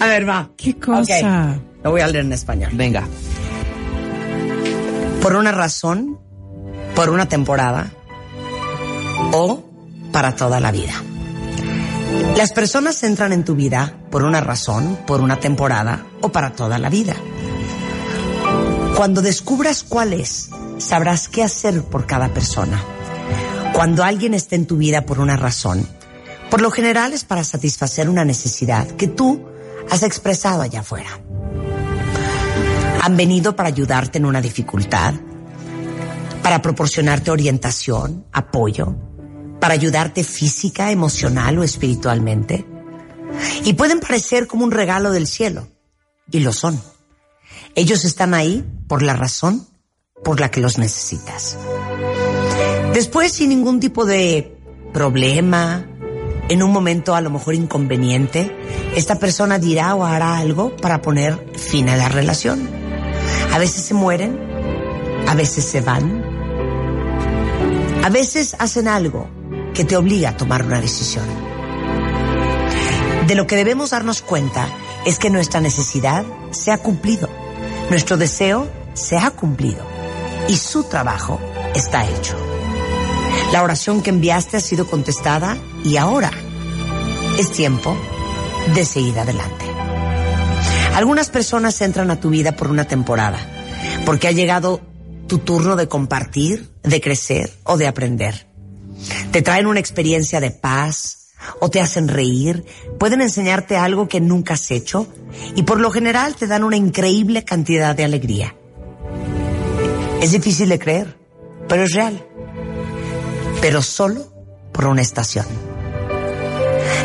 A 0.00 0.06
ver, 0.06 0.28
va. 0.28 0.50
¿Qué 0.56 0.74
cosa? 0.74 1.56
Ok, 1.56 1.84
Lo 1.84 1.90
voy 1.90 2.00
a 2.00 2.06
leer 2.08 2.24
en 2.24 2.32
español. 2.32 2.70
Venga. 2.74 3.06
Por 5.20 5.36
una 5.36 5.52
razón, 5.52 6.18
por 6.94 7.10
una 7.10 7.26
temporada 7.26 7.90
o 9.32 9.71
para 10.12 10.36
toda 10.36 10.60
la 10.60 10.70
vida. 10.70 10.94
Las 12.36 12.52
personas 12.52 13.02
entran 13.02 13.32
en 13.32 13.44
tu 13.44 13.54
vida 13.54 13.98
por 14.10 14.22
una 14.22 14.40
razón, 14.40 14.98
por 15.06 15.20
una 15.20 15.40
temporada 15.40 16.06
o 16.20 16.30
para 16.30 16.52
toda 16.52 16.78
la 16.78 16.90
vida. 16.90 17.14
Cuando 18.96 19.22
descubras 19.22 19.82
cuál 19.82 20.12
es, 20.12 20.50
sabrás 20.78 21.28
qué 21.28 21.42
hacer 21.42 21.82
por 21.82 22.06
cada 22.06 22.28
persona. 22.28 22.82
Cuando 23.72 24.04
alguien 24.04 24.34
esté 24.34 24.56
en 24.56 24.66
tu 24.66 24.76
vida 24.76 25.06
por 25.06 25.18
una 25.18 25.36
razón, 25.36 25.86
por 26.50 26.60
lo 26.60 26.70
general 26.70 27.12
es 27.12 27.24
para 27.24 27.44
satisfacer 27.44 28.08
una 28.08 28.24
necesidad 28.24 28.86
que 28.86 29.08
tú 29.08 29.44
has 29.90 30.02
expresado 30.02 30.62
allá 30.62 30.80
afuera. 30.80 31.10
Han 33.02 33.16
venido 33.16 33.56
para 33.56 33.70
ayudarte 33.70 34.18
en 34.18 34.26
una 34.26 34.40
dificultad, 34.40 35.14
para 36.42 36.60
proporcionarte 36.60 37.30
orientación, 37.30 38.26
apoyo, 38.32 39.11
para 39.62 39.74
ayudarte 39.74 40.24
física, 40.24 40.90
emocional 40.90 41.56
o 41.60 41.62
espiritualmente. 41.62 42.66
Y 43.62 43.74
pueden 43.74 44.00
parecer 44.00 44.48
como 44.48 44.64
un 44.64 44.72
regalo 44.72 45.12
del 45.12 45.28
cielo, 45.28 45.68
y 46.32 46.40
lo 46.40 46.52
son. 46.52 46.82
Ellos 47.76 48.04
están 48.04 48.34
ahí 48.34 48.64
por 48.88 49.02
la 49.02 49.14
razón 49.14 49.68
por 50.24 50.40
la 50.40 50.50
que 50.50 50.60
los 50.60 50.78
necesitas. 50.78 51.56
Después, 52.92 53.30
sin 53.30 53.50
ningún 53.50 53.78
tipo 53.78 54.04
de 54.04 54.58
problema, 54.92 55.86
en 56.48 56.60
un 56.64 56.72
momento 56.72 57.14
a 57.14 57.20
lo 57.20 57.30
mejor 57.30 57.54
inconveniente, 57.54 58.50
esta 58.96 59.20
persona 59.20 59.60
dirá 59.60 59.94
o 59.94 60.04
hará 60.04 60.38
algo 60.38 60.76
para 60.76 61.02
poner 61.02 61.38
fin 61.56 61.88
a 61.88 61.96
la 61.96 62.08
relación. 62.08 62.68
A 63.52 63.58
veces 63.58 63.84
se 63.84 63.94
mueren, 63.94 64.40
a 65.28 65.36
veces 65.36 65.64
se 65.64 65.80
van, 65.82 66.20
a 68.02 68.08
veces 68.10 68.56
hacen 68.58 68.88
algo 68.88 69.30
que 69.74 69.84
te 69.84 69.96
obliga 69.96 70.30
a 70.30 70.36
tomar 70.36 70.64
una 70.64 70.80
decisión. 70.80 71.24
De 73.26 73.34
lo 73.34 73.46
que 73.46 73.56
debemos 73.56 73.90
darnos 73.90 74.22
cuenta 74.22 74.68
es 75.06 75.18
que 75.18 75.30
nuestra 75.30 75.60
necesidad 75.60 76.24
se 76.50 76.72
ha 76.72 76.78
cumplido, 76.78 77.28
nuestro 77.90 78.16
deseo 78.16 78.68
se 78.94 79.16
ha 79.16 79.30
cumplido 79.30 79.84
y 80.48 80.56
su 80.56 80.84
trabajo 80.84 81.40
está 81.74 82.04
hecho. 82.06 82.36
La 83.52 83.62
oración 83.62 84.02
que 84.02 84.10
enviaste 84.10 84.56
ha 84.56 84.60
sido 84.60 84.86
contestada 84.86 85.56
y 85.84 85.96
ahora 85.96 86.30
es 87.38 87.50
tiempo 87.50 87.96
de 88.74 88.84
seguir 88.84 89.18
adelante. 89.18 89.64
Algunas 90.94 91.30
personas 91.30 91.80
entran 91.80 92.10
a 92.10 92.20
tu 92.20 92.30
vida 92.30 92.52
por 92.52 92.70
una 92.70 92.84
temporada, 92.84 93.38
porque 94.04 94.28
ha 94.28 94.32
llegado 94.32 94.80
tu 95.26 95.38
turno 95.38 95.76
de 95.76 95.88
compartir, 95.88 96.70
de 96.82 97.00
crecer 97.00 97.52
o 97.64 97.76
de 97.78 97.86
aprender. 97.86 98.51
Te 99.30 99.42
traen 99.42 99.66
una 99.66 99.80
experiencia 99.80 100.40
de 100.40 100.50
paz 100.50 101.28
o 101.60 101.70
te 101.70 101.80
hacen 101.80 102.08
reír, 102.08 102.64
pueden 102.98 103.20
enseñarte 103.20 103.76
algo 103.76 104.08
que 104.08 104.20
nunca 104.20 104.54
has 104.54 104.70
hecho 104.70 105.06
y 105.56 105.62
por 105.62 105.80
lo 105.80 105.90
general 105.90 106.36
te 106.36 106.46
dan 106.46 106.64
una 106.64 106.76
increíble 106.76 107.44
cantidad 107.44 107.96
de 107.96 108.04
alegría. 108.04 108.54
Es 110.20 110.30
difícil 110.30 110.68
de 110.68 110.78
creer, 110.78 111.18
pero 111.68 111.82
es 111.82 111.94
real. 111.94 112.24
Pero 113.60 113.82
solo 113.82 114.32
por 114.72 114.86
una 114.86 115.02
estación. 115.02 115.46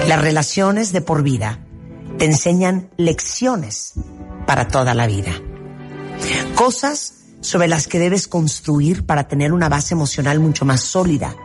Las 0.07 0.21
relaciones 0.21 0.93
de 0.93 1.01
por 1.01 1.23
vida 1.23 1.65
te 2.17 2.25
enseñan 2.25 2.89
lecciones 2.97 3.93
para 4.45 4.67
toda 4.67 4.93
la 4.93 5.07
vida. 5.07 5.31
Cosas 6.55 7.13
sobre 7.41 7.67
las 7.67 7.87
que 7.87 7.99
debes 7.99 8.27
construir 8.27 9.05
para 9.05 9.27
tener 9.27 9.53
una 9.53 9.69
base 9.69 9.93
emocional 9.93 10.39
mucho 10.39 10.65
más 10.65 10.81
sólida. 10.81 11.35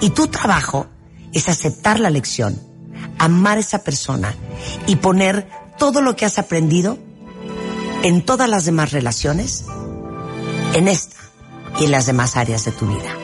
Y 0.00 0.10
tu 0.10 0.26
trabajo 0.28 0.86
es 1.32 1.48
aceptar 1.48 2.00
la 2.00 2.10
lección, 2.10 2.60
amar 3.18 3.56
a 3.58 3.60
esa 3.60 3.82
persona 3.82 4.34
y 4.86 4.96
poner 4.96 5.48
todo 5.78 6.00
lo 6.00 6.16
que 6.16 6.24
has 6.24 6.38
aprendido 6.38 6.98
en 8.02 8.22
todas 8.24 8.48
las 8.48 8.64
demás 8.64 8.92
relaciones, 8.92 9.64
en 10.74 10.88
esta 10.88 11.16
y 11.80 11.84
en 11.84 11.90
las 11.90 12.06
demás 12.06 12.36
áreas 12.36 12.64
de 12.64 12.72
tu 12.72 12.86
vida. 12.86 13.16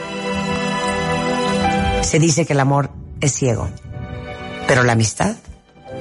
Se 2.03 2.19
dice 2.19 2.47
que 2.47 2.53
el 2.53 2.61
amor 2.61 2.91
es 3.21 3.35
ciego, 3.35 3.69
pero 4.67 4.85
la 4.85 4.93
amistad, 4.93 5.37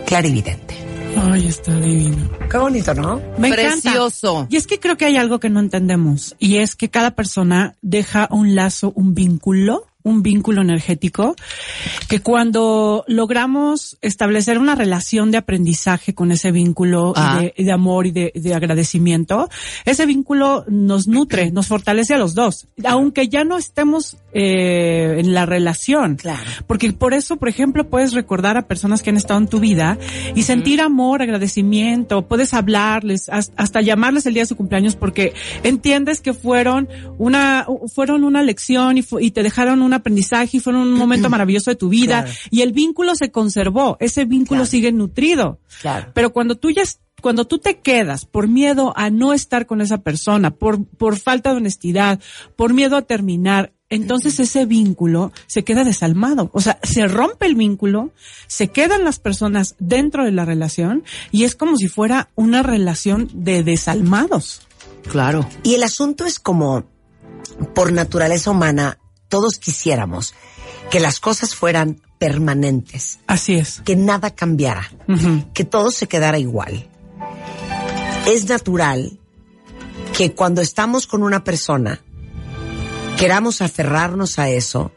clarividente. 0.06 0.76
Ay, 1.20 1.48
está 1.48 1.76
divino. 1.76 2.30
Qué 2.50 2.58
bonito, 2.58 2.94
¿no? 2.94 3.20
Me 3.40 3.52
Precioso. 3.52 4.32
encanta. 4.34 4.54
Y 4.54 4.58
es 4.58 4.68
que 4.68 4.80
creo 4.80 4.98
que 4.98 5.06
hay 5.06 5.18
algo 5.18 5.40
que 5.40 5.50
no 5.50 5.60
entendemos 5.60 6.36
y 6.38 6.58
es 6.58 6.76
que 6.76 6.90
cada 6.90 7.12
persona 7.12 7.76
deja 7.82 8.28
un 8.30 8.54
lazo, 8.56 8.94
un 8.96 9.16
vínculo, 9.16 9.87
un 10.08 10.24
vínculo 10.24 10.62
energético 10.62 11.36
que 12.08 12.20
cuando 12.22 13.04
logramos 13.08 13.98
establecer 14.02 14.58
una 14.58 14.76
relación 14.76 15.32
de 15.32 15.38
aprendizaje 15.38 16.14
con 16.14 16.32
ese 16.32 16.52
vínculo 16.52 17.14
Ah. 17.16 17.40
de, 17.42 17.64
de 17.64 17.72
amor 17.72 18.08
y 18.08 18.12
de, 18.12 18.32
de 18.36 18.54
agradecimiento, 18.54 19.50
ese 19.86 20.06
vínculo 20.06 20.64
nos 20.68 21.08
nutre, 21.08 21.52
nos 21.52 21.68
fortalece 21.68 22.14
a 22.14 22.18
los 22.18 22.34
dos, 22.34 22.68
aunque 22.86 23.28
ya 23.28 23.44
no 23.44 23.58
estemos 23.58 24.18
eh, 24.34 25.16
en 25.20 25.34
la 25.34 25.46
relación. 25.46 26.16
Claro. 26.16 26.50
Porque 26.68 26.92
por 26.94 27.14
eso, 27.14 27.38
por 27.38 27.50
ejemplo, 27.50 27.90
puedes 27.90 28.14
recordar 28.14 28.58
a 28.58 28.68
personas 28.68 29.02
que 29.04 29.10
han 29.10 29.18
estado 29.18 29.40
en 29.40 29.48
tu 29.48 29.60
vida 29.60 29.98
y 30.36 30.44
sentir 30.44 30.82
amor, 30.82 31.22
agradecimiento, 31.22 32.28
puedes 32.28 32.54
hablarles, 32.54 33.30
has- 33.30 33.52
hasta 33.58 33.82
llamarles 33.82 34.26
el 34.26 34.34
día 34.34 34.44
de 34.44 34.48
su 34.48 34.56
cumpleaños 34.56 34.96
porque 34.96 35.34
entiendes 35.64 36.22
que 36.22 36.34
fueron 36.34 36.88
una, 37.18 37.66
fueron 37.94 38.24
una 38.24 38.44
lección 38.44 38.98
y, 38.98 39.06
y 39.20 39.32
te 39.32 39.44
dejaron 39.44 39.82
un 39.82 39.94
aprendizaje 39.98 40.58
y 40.58 40.60
fueron 40.60 40.82
un 40.84 40.94
momento 40.94 41.30
maravilloso 41.30 41.70
de 41.72 41.76
tu 41.76 41.90
vida 41.90 42.24
Claro. 42.24 42.38
y 42.50 42.62
el 42.62 42.72
vínculo 42.72 43.16
se 43.16 43.32
conservó, 43.32 43.98
ese 44.00 44.26
vínculo 44.26 44.60
Claro. 44.62 44.72
sigue 44.72 44.92
nutrido. 44.92 45.60
Claro. 45.82 46.12
Pero 46.14 46.32
cuando 46.34 46.56
tú 46.56 46.72
ya 46.72 46.84
cuando 47.20 47.46
tú 47.46 47.58
te 47.58 47.80
quedas 47.80 48.26
por 48.26 48.48
miedo 48.48 48.94
a 48.96 49.10
no 49.10 49.34
estar 49.34 49.66
con 49.66 49.82
esa 49.82 49.98
persona, 50.04 50.52
por, 50.52 50.86
por 50.86 51.18
falta 51.18 51.50
de 51.50 51.58
honestidad, 51.58 52.20
por 52.56 52.74
miedo 52.76 52.96
a 52.96 53.02
terminar, 53.02 53.74
entonces 53.90 54.40
ese 54.40 54.66
vínculo 54.68 55.32
se 55.48 55.64
queda 55.64 55.84
desalmado. 55.84 56.52
O 56.54 56.62
sea, 56.62 56.78
se 56.84 57.08
rompe 57.08 57.48
el 57.48 57.56
vínculo, 57.56 58.12
se 58.46 58.68
quedan 58.68 59.04
las 59.04 59.18
personas 59.18 59.76
dentro 59.80 60.26
de 60.26 60.32
la 60.32 60.46
relación 60.46 61.04
y 61.32 61.46
es 61.46 61.56
como 61.56 61.78
si 61.78 61.88
fuera 61.88 62.30
una 62.36 62.62
relación 62.62 63.30
de 63.34 63.64
desalmados. 63.64 64.62
Claro. 65.10 65.48
Y 65.64 65.74
el 65.74 65.82
asunto 65.84 66.24
es 66.26 66.40
como, 66.40 66.86
por 67.74 67.92
naturaleza 67.94 68.52
humana, 68.52 69.00
todos 69.28 69.58
quisiéramos 69.60 70.34
que 70.90 71.00
las 71.00 71.20
cosas 71.20 71.56
fueran 71.56 72.02
permanentes, 72.20 73.20
Así 73.28 73.56
es. 73.56 73.82
que 73.82 73.96
nada 73.96 74.32
cambiara, 74.32 74.90
que 75.54 75.64
todo 75.64 75.92
se 75.92 76.08
quedara 76.08 76.40
igual. 76.40 76.88
Es 78.26 78.48
natural 78.50 79.20
que 80.18 80.34
cuando 80.34 80.62
estamos 80.62 81.06
con 81.08 81.22
una 81.24 81.44
persona, 81.44 82.02
queramos 83.18 83.62
aferrarnos 83.62 84.40
a 84.40 84.50
eso 84.50 84.92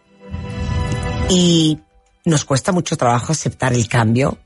y 1.28 1.78
nos 2.24 2.44
cuesta 2.44 2.72
mucho 2.72 2.96
trabajo 2.96 3.32
aceptar 3.32 3.72
el 3.72 3.88
cambio 3.88 4.38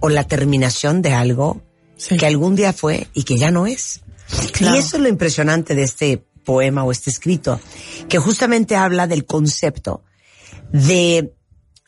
o 0.00 0.08
la 0.08 0.24
terminación 0.24 1.02
de 1.02 1.12
algo 1.12 1.62
Sí. 1.96 2.16
que 2.16 2.24
algún 2.26 2.56
día 2.56 2.72
fue 2.72 3.08
y 3.12 3.24
que 3.24 3.36
ya 3.36 3.50
no 3.50 3.66
es. 3.66 4.00
Claro. 4.52 4.76
Y 4.76 4.78
eso 4.78 4.96
es 4.96 5.02
lo 5.02 5.08
impresionante 5.08 5.74
de 5.74 5.82
este 5.82 6.24
poema 6.44 6.84
o 6.84 6.92
este 6.92 7.10
escrito, 7.10 7.60
que 8.08 8.18
justamente 8.18 8.76
habla 8.76 9.06
del 9.06 9.24
concepto 9.24 10.02
de, 10.72 11.34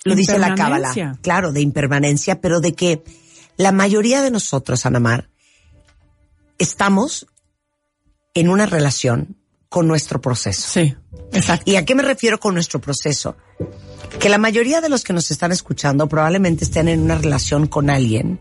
lo 0.05 0.15
dice 0.15 0.39
la 0.39 0.55
cábala, 0.55 1.19
claro, 1.23 1.53
de 1.53 1.61
impermanencia, 1.61 2.41
pero 2.41 2.61
de 2.61 2.75
que 2.75 3.03
la 3.57 3.73
mayoría 3.73 4.23
de 4.23 4.31
nosotros, 4.31 4.87
Anamar, 4.87 5.29
estamos 6.59 7.27
en 8.35 8.49
una 8.49 8.67
relación 8.67 9.37
con 9.69 9.89
nuestro 9.89 10.21
proceso. 10.21 10.69
Sí, 10.69 10.95
exacto. 11.33 11.71
¿Y 11.71 11.77
a 11.77 11.85
qué 11.85 11.95
me 11.95 12.03
refiero 12.03 12.39
con 12.39 12.55
nuestro 12.55 12.81
proceso? 12.81 13.37
que 14.19 14.29
la 14.29 14.39
mayoría 14.39 14.81
de 14.81 14.89
los 14.89 15.05
que 15.05 15.13
nos 15.13 15.31
están 15.31 15.53
escuchando 15.53 16.09
probablemente 16.09 16.65
estén 16.65 16.89
en 16.89 17.01
una 17.01 17.17
relación 17.17 17.67
con 17.67 17.91
alguien 17.91 18.41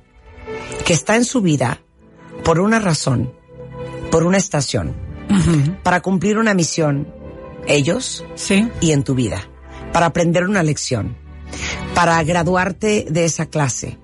que 0.85 0.93
está 0.93 1.15
en 1.15 1.25
su 1.25 1.41
vida 1.41 1.81
por 2.43 2.59
una 2.59 2.79
razón, 2.79 3.33
por 4.09 4.23
una 4.23 4.37
estación, 4.37 4.95
para 5.83 6.01
cumplir 6.01 6.37
una 6.37 6.53
misión, 6.53 7.07
ellos 7.67 8.23
Sí. 8.35 8.67
y 8.81 8.91
en 8.91 9.03
tu 9.03 9.15
vida, 9.15 9.47
para 9.93 10.07
aprender 10.07 10.43
una 10.45 10.63
lección, 10.63 11.15
para 11.93 12.21
graduarte 12.23 13.05
de 13.09 13.25
esa 13.25 13.45
clase, 13.47 13.97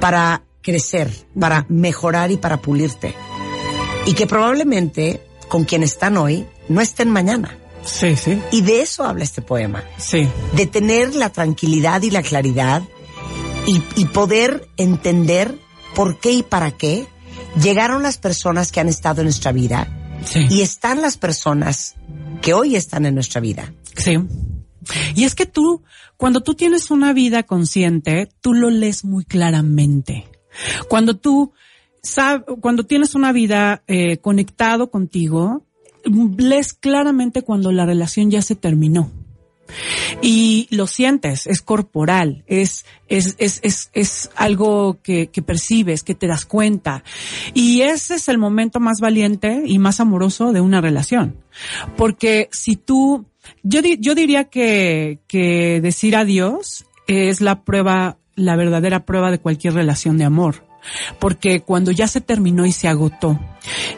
para 0.00 0.42
crecer, 0.62 1.10
para 1.38 1.66
mejorar 1.68 2.30
y 2.30 2.36
para 2.36 2.58
pulirte. 2.58 3.14
Y 4.06 4.14
que 4.14 4.26
probablemente 4.26 5.20
con 5.48 5.64
quien 5.64 5.82
están 5.82 6.16
hoy 6.16 6.46
no 6.68 6.80
estén 6.80 7.10
mañana. 7.10 7.58
Sí, 7.84 8.16
sí, 8.16 8.42
Y 8.50 8.62
de 8.62 8.80
eso 8.82 9.04
habla 9.04 9.22
este 9.22 9.42
poema, 9.42 9.84
sí. 9.96 10.28
de 10.54 10.66
tener 10.66 11.14
la 11.14 11.30
tranquilidad 11.30 12.02
y 12.02 12.10
la 12.10 12.22
claridad 12.22 12.82
y, 13.64 13.80
y 13.94 14.06
poder 14.06 14.68
entender 14.76 15.54
por 15.94 16.18
qué 16.18 16.32
y 16.32 16.42
para 16.42 16.72
qué 16.72 17.06
llegaron 17.62 18.02
las 18.02 18.18
personas 18.18 18.72
que 18.72 18.80
han 18.80 18.88
estado 18.88 19.20
en 19.20 19.26
nuestra 19.26 19.52
vida 19.52 19.95
Sí. 20.24 20.46
y 20.50 20.62
están 20.62 21.02
las 21.02 21.16
personas 21.16 21.94
que 22.42 22.52
hoy 22.54 22.76
están 22.76 23.06
en 23.06 23.14
nuestra 23.14 23.40
vida. 23.40 23.72
Sí. 23.96 24.16
Y 25.14 25.24
es 25.24 25.34
que 25.34 25.46
tú, 25.46 25.82
cuando 26.16 26.40
tú 26.42 26.54
tienes 26.54 26.90
una 26.90 27.12
vida 27.12 27.42
consciente, 27.44 28.28
tú 28.40 28.54
lo 28.54 28.70
lees 28.70 29.04
muy 29.04 29.24
claramente. 29.24 30.28
Cuando 30.88 31.16
tú 31.16 31.52
sab- 32.02 32.60
cuando 32.60 32.84
tienes 32.84 33.14
una 33.14 33.32
vida 33.32 33.82
eh, 33.86 34.18
conectado 34.18 34.90
contigo, 34.90 35.64
lees 36.38 36.72
claramente 36.72 37.42
cuando 37.42 37.72
la 37.72 37.84
relación 37.84 38.30
ya 38.30 38.42
se 38.42 38.54
terminó. 38.54 39.10
Y 40.22 40.68
lo 40.70 40.86
sientes, 40.86 41.46
es 41.46 41.62
corporal, 41.62 42.44
es, 42.46 42.84
es, 43.08 43.34
es, 43.38 43.60
es, 43.62 43.90
es 43.92 44.30
algo 44.36 44.98
que, 45.02 45.28
que 45.28 45.42
percibes, 45.42 46.02
que 46.02 46.14
te 46.14 46.26
das 46.26 46.44
cuenta. 46.44 47.02
Y 47.54 47.82
ese 47.82 48.14
es 48.14 48.28
el 48.28 48.38
momento 48.38 48.80
más 48.80 49.00
valiente 49.00 49.62
y 49.66 49.78
más 49.78 50.00
amoroso 50.00 50.52
de 50.52 50.60
una 50.60 50.80
relación. 50.80 51.36
Porque 51.96 52.48
si 52.52 52.76
tú, 52.76 53.26
yo, 53.62 53.80
yo 53.82 54.14
diría 54.14 54.44
que, 54.44 55.18
que 55.26 55.80
decir 55.80 56.16
adiós 56.16 56.86
es 57.06 57.40
la 57.40 57.62
prueba, 57.62 58.18
la 58.34 58.56
verdadera 58.56 59.04
prueba 59.04 59.30
de 59.30 59.38
cualquier 59.38 59.74
relación 59.74 60.18
de 60.18 60.24
amor. 60.24 60.64
Porque 61.18 61.60
cuando 61.60 61.90
ya 61.90 62.06
se 62.06 62.20
terminó 62.20 62.64
y 62.64 62.72
se 62.72 62.86
agotó, 62.86 63.40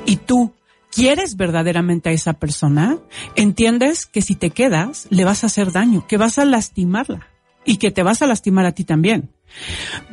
y 0.07 0.17
tú 0.17 0.53
quieres 0.91 1.37
verdaderamente 1.37 2.09
a 2.09 2.13
esa 2.13 2.35
persona, 2.35 2.99
entiendes 3.37 4.07
que 4.07 4.23
si 4.23 4.35
te 4.35 4.51
quedas, 4.51 5.07
le 5.11 5.25
vas 5.25 5.45
a 5.45 5.49
hacer 5.49 5.73
daño, 5.73 6.07
que 6.07 6.17
vas 6.17 6.39
a 6.39 6.45
lastimarla 6.45 7.29
y 7.65 7.77
que 7.77 7.91
te 7.91 8.03
vas 8.03 8.23
a 8.23 8.27
lastimar 8.27 8.67
a 8.67 8.73
ti 8.73 8.85
también. 8.85 9.31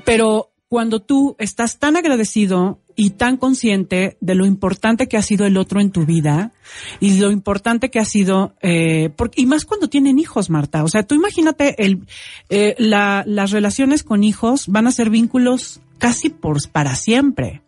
Pero 0.04 0.52
cuando 0.68 1.02
tú 1.02 1.36
estás 1.40 1.80
tan 1.80 1.96
agradecido 1.96 2.82
y 2.96 3.12
tan 3.12 3.38
consciente 3.38 4.18
de 4.22 4.36
lo 4.36 4.46
importante 4.46 5.08
que 5.08 5.18
ha 5.18 5.22
sido 5.22 5.46
el 5.46 5.58
otro 5.58 5.80
en 5.80 5.92
tu 5.92 6.06
vida 6.06 6.54
y 7.00 7.20
lo 7.20 7.32
importante 7.32 7.90
que 7.90 8.00
ha 8.00 8.06
sido, 8.06 8.56
eh, 8.62 9.10
porque, 9.16 9.42
y 9.42 9.46
más 9.46 9.66
cuando 9.66 9.90
tienen 9.90 10.18
hijos, 10.18 10.50
Marta. 10.50 10.84
O 10.84 10.88
sea, 10.88 11.04
tú 11.04 11.14
imagínate 11.16 11.84
el, 11.84 12.06
eh, 12.50 12.76
la, 12.78 13.24
las 13.28 13.52
relaciones 13.52 14.04
con 14.04 14.24
hijos 14.24 14.68
van 14.68 14.88
a 14.88 14.92
ser 14.92 15.10
vínculos 15.10 15.82
casi 15.98 16.30
por 16.30 16.58
para 16.72 16.96
siempre 16.96 17.65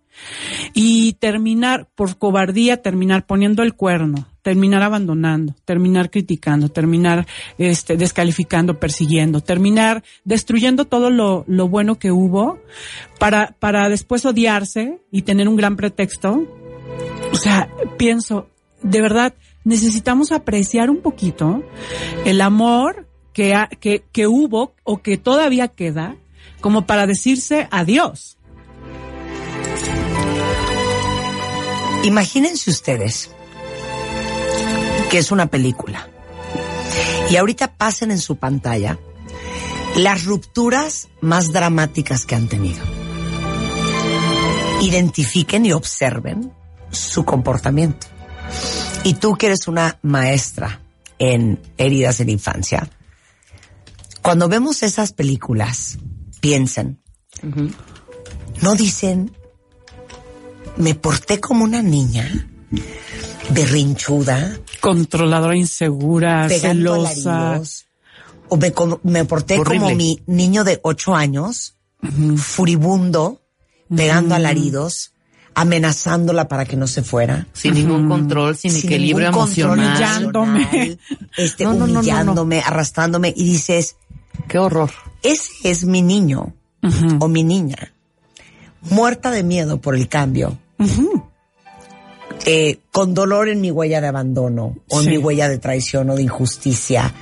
y 0.74 1.14
terminar 1.14 1.88
por 1.96 2.18
cobardía, 2.18 2.82
terminar 2.82 3.26
poniendo 3.26 3.64
el 3.64 3.74
cuerno, 3.74 4.28
terminar 4.42 4.84
abandonando, 4.84 5.56
terminar 5.66 6.10
criticando, 6.10 6.70
terminar 6.70 7.28
este, 7.58 7.98
descalificando, 7.98 8.80
persiguiendo, 8.80 9.42
terminar 9.42 10.04
destruyendo 10.24 10.86
todo 10.86 11.10
lo, 11.10 11.44
lo 11.48 11.68
bueno 11.68 12.00
que 12.00 12.12
hubo 12.12 12.60
para, 13.20 13.56
para 13.60 13.90
después 13.90 14.26
odiarse 14.26 15.00
y 15.12 15.24
tener 15.24 15.48
un 15.48 15.56
gran 15.56 15.76
pretexto. 15.76 16.46
O 17.32 17.36
sea, 17.36 17.70
pienso, 17.98 18.48
de 18.82 19.02
verdad, 19.02 19.34
necesitamos 19.64 20.32
apreciar 20.32 20.90
un 20.90 21.02
poquito 21.02 21.64
el 22.26 22.40
amor 22.42 23.08
que, 23.34 23.54
que, 23.80 24.04
que 24.12 24.28
hubo 24.28 24.74
o 24.84 25.00
que 25.00 25.18
todavía 25.18 25.68
queda 25.68 26.16
como 26.62 26.86
para 26.86 27.06
decirse 27.06 27.68
adiós. 27.70 28.37
Imagínense 32.08 32.70
ustedes 32.70 33.30
que 35.10 35.18
es 35.18 35.30
una 35.30 35.48
película. 35.48 36.08
Y 37.30 37.36
ahorita 37.36 37.74
pasen 37.74 38.12
en 38.12 38.20
su 38.20 38.38
pantalla 38.38 38.98
las 39.98 40.24
rupturas 40.24 41.10
más 41.20 41.52
dramáticas 41.52 42.26
que 42.26 42.36
han 42.36 42.48
tenido. 42.48 42.82
Identifiquen 44.82 45.66
y 45.66 45.74
observen 45.74 46.54
su 46.92 47.26
comportamiento. 47.26 48.08
Y 49.04 49.16
tú 49.16 49.36
que 49.36 49.48
eres 49.48 49.68
una 49.68 50.00
maestra 50.02 50.80
en 51.20 51.60
heridas 51.78 52.22
en 52.22 52.30
infancia, 52.30 52.90
cuando 54.22 54.48
vemos 54.48 54.82
esas 54.82 55.12
películas, 55.12 55.98
piensen, 56.40 57.02
no 58.62 58.76
dicen, 58.76 59.37
me 60.78 60.96
porté 60.96 61.40
como 61.40 61.64
una 61.64 61.82
niña, 61.82 62.48
berrinchuda, 63.50 64.60
Controladora 64.80 65.56
insegura, 65.56 66.46
pegando 66.48 67.08
celosa. 67.08 67.48
alaridos, 67.48 67.86
o 68.50 68.58
me, 68.58 68.74
me 69.04 69.26
porté 69.26 69.58
Horrible. 69.60 69.80
como 69.80 69.96
mi 69.96 70.22
niño 70.28 70.64
de 70.64 70.80
ocho 70.84 71.16
años, 71.16 71.76
furibundo, 72.38 73.42
pegando 73.94 74.36
alaridos, 74.36 75.14
amenazándola 75.56 76.48
para 76.48 76.66
que 76.66 76.78
no 76.78 76.88
se 76.88 77.02
fuera. 77.04 77.48
Sin 77.54 77.74
ningún 77.74 78.08
control, 78.08 78.56
sin, 78.56 78.72
sin 78.72 78.86
equilibrio 78.86 79.32
ningún 79.32 79.46
control 79.48 79.80
emocional. 79.80 80.36
Humillándome. 80.36 80.98
Este, 81.38 81.64
No, 81.64 81.74
no, 81.74 81.80
no, 81.80 81.88
no, 81.88 81.94
no. 81.94 82.00
humillándome, 82.00 82.60
arrastrándome, 82.62 83.34
y 83.36 83.44
dices, 83.46 83.96
Qué 84.48 84.60
horror. 84.60 84.92
ese 85.24 85.52
es 85.64 85.84
mi 85.86 86.02
niño 86.02 86.54
o 87.20 87.28
mi 87.28 87.44
niña, 87.44 87.92
muerta 88.82 89.30
de 89.32 89.44
miedo 89.44 89.82
por 89.82 89.96
el 89.96 90.08
cambio, 90.08 90.58
eh, 92.46 92.80
con 92.92 93.14
dolor 93.14 93.50
en 93.50 93.62
mi 93.62 93.72
huella 93.72 94.00
de 94.02 94.08
abandono 94.08 94.76
o 94.90 95.00
en 95.00 95.06
Sí. 95.06 95.10
mi 95.12 95.18
huella 95.18 95.50
de 95.50 95.58
traición 95.58 96.10
o 96.10 96.16
de 96.16 96.24
injusticia, 96.24 97.14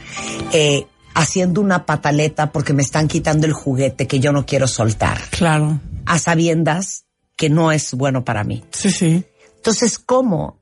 eh, 0.53 0.87
haciendo 1.13 1.61
una 1.61 1.85
pataleta 1.85 2.51
porque 2.51 2.73
me 2.73 2.83
están 2.83 3.07
quitando 3.07 3.47
el 3.47 3.53
juguete 3.53 4.07
que 4.07 4.19
yo 4.19 4.31
no 4.31 4.45
quiero 4.45 4.67
soltar, 4.67 5.19
Claro. 5.31 5.79
a 6.05 6.19
sabiendas 6.19 7.05
que 7.35 7.49
no 7.49 7.71
es 7.71 7.93
bueno 7.93 8.23
para 8.23 8.43
mí. 8.43 8.63
Sí, 8.71 8.91
sí. 8.91 9.23
Entonces, 9.57 9.97
¿cómo 9.99 10.59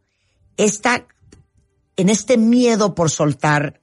está 0.58 1.06
en 1.98 2.10
este 2.10 2.38
miedo 2.38 2.96
por 2.96 3.10
soltar 3.10 3.82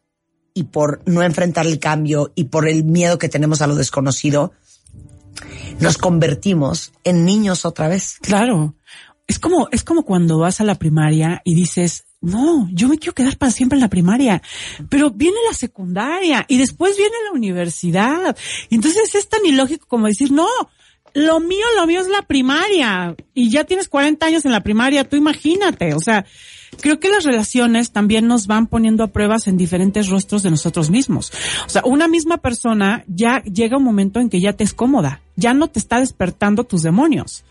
y 0.54 0.64
por 0.64 1.02
no 1.06 1.22
enfrentar 1.22 1.66
el 1.66 1.78
cambio 1.78 2.32
y 2.34 2.44
por 2.44 2.68
el 2.68 2.84
miedo 2.84 3.18
que 3.18 3.28
tenemos 3.28 3.60
a 3.62 3.66
lo 3.66 3.74
desconocido, 3.74 4.52
nos 5.78 5.98
convertimos 5.98 6.92
en 7.04 7.24
niños 7.24 7.64
otra 7.64 7.88
vez? 7.88 8.16
Claro. 8.20 8.74
Es 9.30 9.38
como, 9.38 9.68
es 9.70 9.84
como 9.84 10.02
cuando 10.02 10.38
vas 10.38 10.60
a 10.60 10.64
la 10.64 10.74
primaria 10.74 11.40
y 11.44 11.54
dices, 11.54 12.04
no, 12.20 12.68
yo 12.72 12.88
me 12.88 12.98
quiero 12.98 13.14
quedar 13.14 13.38
para 13.38 13.52
siempre 13.52 13.76
en 13.76 13.80
la 13.80 13.88
primaria, 13.88 14.42
pero 14.88 15.12
viene 15.12 15.36
la 15.48 15.54
secundaria 15.54 16.44
y 16.48 16.58
después 16.58 16.96
viene 16.96 17.14
la 17.26 17.38
universidad. 17.38 18.36
Entonces 18.70 19.14
es 19.14 19.28
tan 19.28 19.46
ilógico 19.46 19.86
como 19.86 20.08
decir, 20.08 20.32
no, 20.32 20.48
lo 21.14 21.38
mío, 21.38 21.64
lo 21.76 21.86
mío 21.86 22.00
es 22.00 22.08
la 22.08 22.22
primaria 22.22 23.14
y 23.32 23.50
ya 23.50 23.62
tienes 23.62 23.88
40 23.88 24.26
años 24.26 24.44
en 24.46 24.50
la 24.50 24.64
primaria, 24.64 25.08
tú 25.08 25.14
imagínate. 25.14 25.94
O 25.94 26.00
sea, 26.00 26.26
creo 26.80 27.00
que 27.00 27.08
las 27.08 27.24
relaciones 27.24 27.92
también 27.92 28.26
nos 28.26 28.46
van 28.46 28.66
poniendo 28.66 29.04
a 29.04 29.08
pruebas 29.08 29.46
en 29.46 29.56
diferentes 29.56 30.08
rostros 30.08 30.42
de 30.42 30.50
nosotros 30.50 30.90
mismos. 30.90 31.32
O 31.66 31.68
sea, 31.68 31.82
una 31.84 32.08
misma 32.08 32.38
persona 32.38 33.04
ya 33.06 33.42
llega 33.42 33.76
un 33.76 33.84
momento 33.84 34.20
en 34.20 34.30
que 34.30 34.40
ya 34.40 34.52
te 34.52 34.64
es 34.64 34.74
cómoda, 34.74 35.22
ya 35.36 35.54
no 35.54 35.68
te 35.68 35.78
está 35.78 36.00
despertando 36.00 36.64
tus 36.64 36.82
demonios. 36.82 37.44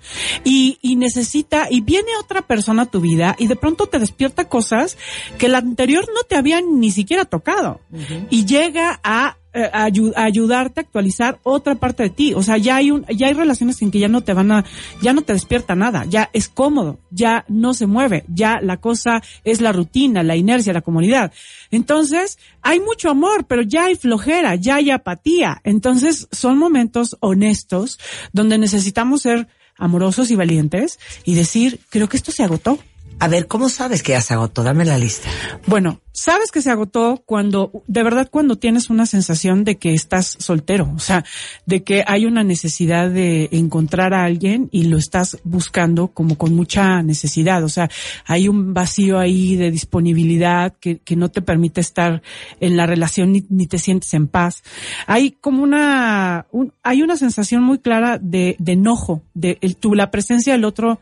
Y, 0.43 0.77
y 0.82 0.95
necesita, 0.95 1.67
y 1.69 1.82
viene 1.82 2.10
otra 2.21 2.41
persona 2.41 2.84
a 2.84 2.86
tu 2.86 3.01
vida 3.01 3.36
y 3.39 3.47
de 3.47 3.55
pronto 3.55 3.88
te 3.88 3.99
despierta 3.99 4.47
cosas 4.47 4.97
que 5.38 5.49
la 5.49 5.58
anterior 5.58 6.08
no 6.08 6.21
te 6.23 6.36
habían 6.36 6.79
ni 6.79 6.91
siquiera 6.91 7.25
tocado. 7.25 7.82
Y 8.29 8.45
llega 8.45 8.99
a, 9.03 9.38
eh, 9.51 9.69
ayudarte 9.73 10.79
a 10.79 10.83
actualizar 10.83 11.39
otra 11.43 11.75
parte 11.75 12.03
de 12.03 12.09
ti. 12.12 12.33
O 12.35 12.43
sea, 12.43 12.57
ya 12.57 12.75
hay 12.75 12.91
un, 12.91 13.05
ya 13.07 13.27
hay 13.27 13.33
relaciones 13.33 13.81
en 13.81 13.89
que 13.89 13.99
ya 13.99 14.07
no 14.07 14.21
te 14.21 14.33
van 14.33 14.51
a, 14.51 14.65
ya 15.01 15.13
no 15.13 15.23
te 15.23 15.33
despierta 15.33 15.75
nada, 15.75 16.05
ya 16.05 16.29
es 16.33 16.49
cómodo, 16.49 16.99
ya 17.09 17.45
no 17.47 17.73
se 17.73 17.88
mueve, 17.88 18.25
ya 18.27 18.59
la 18.62 18.77
cosa 18.77 19.23
es 19.43 19.59
la 19.59 19.71
rutina, 19.71 20.21
la 20.21 20.35
inercia, 20.35 20.71
la 20.71 20.81
comunidad. 20.81 21.31
Entonces, 21.71 22.38
hay 22.62 22.79
mucho 22.79 23.09
amor, 23.09 23.45
pero 23.47 23.63
ya 23.63 23.85
hay 23.85 23.95
flojera, 23.95 24.55
ya 24.55 24.75
hay 24.75 24.91
apatía. 24.91 25.62
Entonces, 25.63 26.27
son 26.31 26.57
momentos 26.57 27.17
honestos 27.19 27.99
donde 28.33 28.57
necesitamos 28.57 29.23
ser 29.23 29.47
amorosos 29.77 30.29
y 30.29 30.35
valientes 30.35 30.99
y 31.25 31.33
decir, 31.35 31.79
creo 31.89 32.07
que 32.07 32.17
esto 32.17 32.31
se 32.31 32.43
agotó. 32.43 32.77
A 33.19 33.27
ver, 33.27 33.47
¿cómo 33.47 33.67
sabes 33.67 34.01
que 34.01 34.13
ya 34.13 34.21
se 34.21 34.33
agotó? 34.33 34.63
Dame 34.63 34.85
la 34.85 34.97
lista. 34.97 35.29
Bueno, 35.65 35.99
sabes 36.19 36.51
que 36.51 36.62
se 36.62 36.69
agotó 36.69 37.23
cuando, 37.25 37.84
de 37.88 38.03
verdad, 38.03 38.27
cuando 38.29 38.58
tienes 38.58 38.89
una 38.89 39.05
sensación 39.05 39.63
de 39.63 39.77
que 39.77 39.93
estás 39.93 40.36
soltero, 40.39 40.91
o 40.95 40.99
sea, 40.99 41.23
de 41.65 41.84
que 41.84 42.03
hay 42.05 42.25
una 42.25 42.43
necesidad 42.43 43.10
de 43.10 43.49
encontrar 43.51 44.13
a 44.13 44.23
alguien 44.25 44.69
y 44.71 44.84
lo 44.84 44.97
estás 44.97 45.38
buscando 45.43 46.10
como 46.10 46.38
con 46.38 46.55
mucha 46.55 47.01
necesidad, 47.03 47.63
o 47.63 47.69
sea, 47.69 47.89
hay 48.25 48.47
un 48.47 48.73
vacío 48.73 49.17
ahí 49.19 49.55
de 49.55 49.71
disponibilidad 49.71 50.73
que, 50.79 50.97
que 50.99 51.15
no 51.15 51.29
te 51.29 51.41
permite 51.41 51.82
estar 51.82 52.21
en 52.60 52.75
la 52.77 52.86
relación 52.86 53.32
ni, 53.32 53.45
ni 53.49 53.67
te 53.67 53.77
sientes 53.77 54.13
en 54.13 54.27
paz. 54.27 54.63
Hay 55.08 55.32
como 55.32 55.63
una, 55.63 56.47
un- 56.51 56.73
hay 56.84 57.01
una 57.01 57.15
sensación 57.17 57.63
muy 57.63 57.79
clara 57.79 58.17
de, 58.17 58.55
de 58.60 58.73
enojo, 58.73 59.21
de 59.34 59.58
el, 59.62 59.75
tu, 59.77 59.95
la 59.95 60.12
presencia 60.12 60.53
del 60.53 60.65
otro 60.65 60.99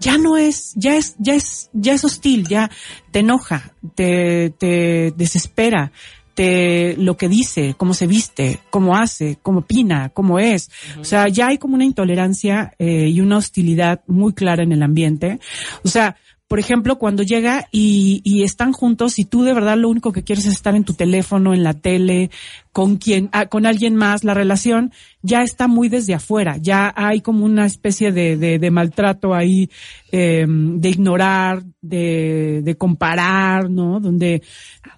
ya 0.00 0.16
no 0.18 0.36
es, 0.36 0.72
ya 0.76 0.96
es, 0.96 1.16
ya 1.18 1.34
es, 1.34 1.70
ya 1.72 1.92
es 1.92 2.04
hostil, 2.04 2.46
ya 2.48 2.70
te 3.10 3.20
enoja, 3.20 3.72
te, 3.94 4.50
te 4.60 5.12
desespera, 5.16 5.90
te, 6.34 6.94
lo 6.98 7.16
que 7.16 7.28
dice, 7.28 7.74
cómo 7.76 7.94
se 7.94 8.06
viste, 8.06 8.60
cómo 8.68 8.94
hace, 8.94 9.38
cómo 9.42 9.60
opina, 9.60 10.10
cómo 10.10 10.38
es. 10.38 10.70
O 11.00 11.04
sea, 11.04 11.28
ya 11.28 11.48
hay 11.48 11.58
como 11.58 11.74
una 11.74 11.84
intolerancia 11.84 12.74
eh, 12.78 13.08
y 13.08 13.20
una 13.22 13.38
hostilidad 13.38 14.02
muy 14.06 14.34
clara 14.34 14.62
en 14.62 14.72
el 14.72 14.82
ambiente. 14.82 15.40
O 15.82 15.88
sea, 15.88 16.16
por 16.50 16.58
ejemplo, 16.58 16.98
cuando 16.98 17.22
llega 17.22 17.68
y, 17.70 18.22
y 18.24 18.42
están 18.42 18.72
juntos 18.72 19.20
y 19.20 19.24
tú 19.24 19.44
de 19.44 19.54
verdad 19.54 19.76
lo 19.76 19.88
único 19.88 20.10
que 20.10 20.24
quieres 20.24 20.46
es 20.46 20.54
estar 20.54 20.74
en 20.74 20.82
tu 20.82 20.94
teléfono, 20.94 21.54
en 21.54 21.62
la 21.62 21.74
tele, 21.74 22.32
con 22.72 22.96
quien, 22.96 23.28
ah, 23.30 23.46
con 23.46 23.66
alguien 23.66 23.94
más, 23.94 24.24
la 24.24 24.34
relación 24.34 24.92
ya 25.22 25.42
está 25.42 25.68
muy 25.68 25.88
desde 25.88 26.12
afuera, 26.12 26.56
ya 26.56 26.92
hay 26.96 27.20
como 27.20 27.44
una 27.44 27.66
especie 27.66 28.10
de, 28.10 28.36
de, 28.36 28.58
de 28.58 28.70
maltrato 28.72 29.32
ahí, 29.32 29.70
eh, 30.10 30.44
de 30.48 30.88
ignorar, 30.88 31.62
de, 31.82 32.62
de 32.64 32.74
comparar, 32.76 33.70
¿no? 33.70 34.00
Donde 34.00 34.42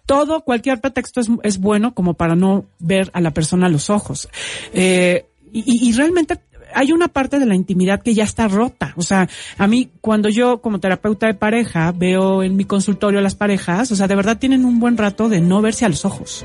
todo, 0.06 0.44
cualquier 0.44 0.80
pretexto 0.80 1.20
es, 1.20 1.28
es 1.42 1.58
bueno 1.58 1.92
como 1.92 2.14
para 2.14 2.34
no 2.34 2.64
ver 2.78 3.10
a 3.12 3.20
la 3.20 3.32
persona 3.32 3.66
a 3.66 3.68
los 3.68 3.90
ojos. 3.90 4.30
Eh, 4.72 5.26
y, 5.52 5.86
y 5.86 5.92
realmente 5.92 6.38
hay 6.74 6.92
una 6.92 7.08
parte 7.08 7.38
de 7.38 7.46
la 7.46 7.54
intimidad 7.54 8.02
que 8.02 8.14
ya 8.14 8.24
está 8.24 8.48
rota. 8.48 8.92
O 8.96 9.02
sea, 9.02 9.28
a 9.58 9.66
mí 9.66 9.90
cuando 10.00 10.28
yo 10.28 10.60
como 10.60 10.80
terapeuta 10.80 11.26
de 11.26 11.34
pareja 11.34 11.92
veo 11.92 12.42
en 12.42 12.56
mi 12.56 12.64
consultorio 12.64 13.18
a 13.18 13.22
las 13.22 13.34
parejas, 13.34 13.90
o 13.92 13.96
sea, 13.96 14.08
de 14.08 14.14
verdad 14.14 14.38
tienen 14.38 14.64
un 14.64 14.80
buen 14.80 14.96
rato 14.96 15.28
de 15.28 15.40
no 15.40 15.62
verse 15.62 15.84
a 15.84 15.88
los 15.88 16.04
ojos. 16.04 16.44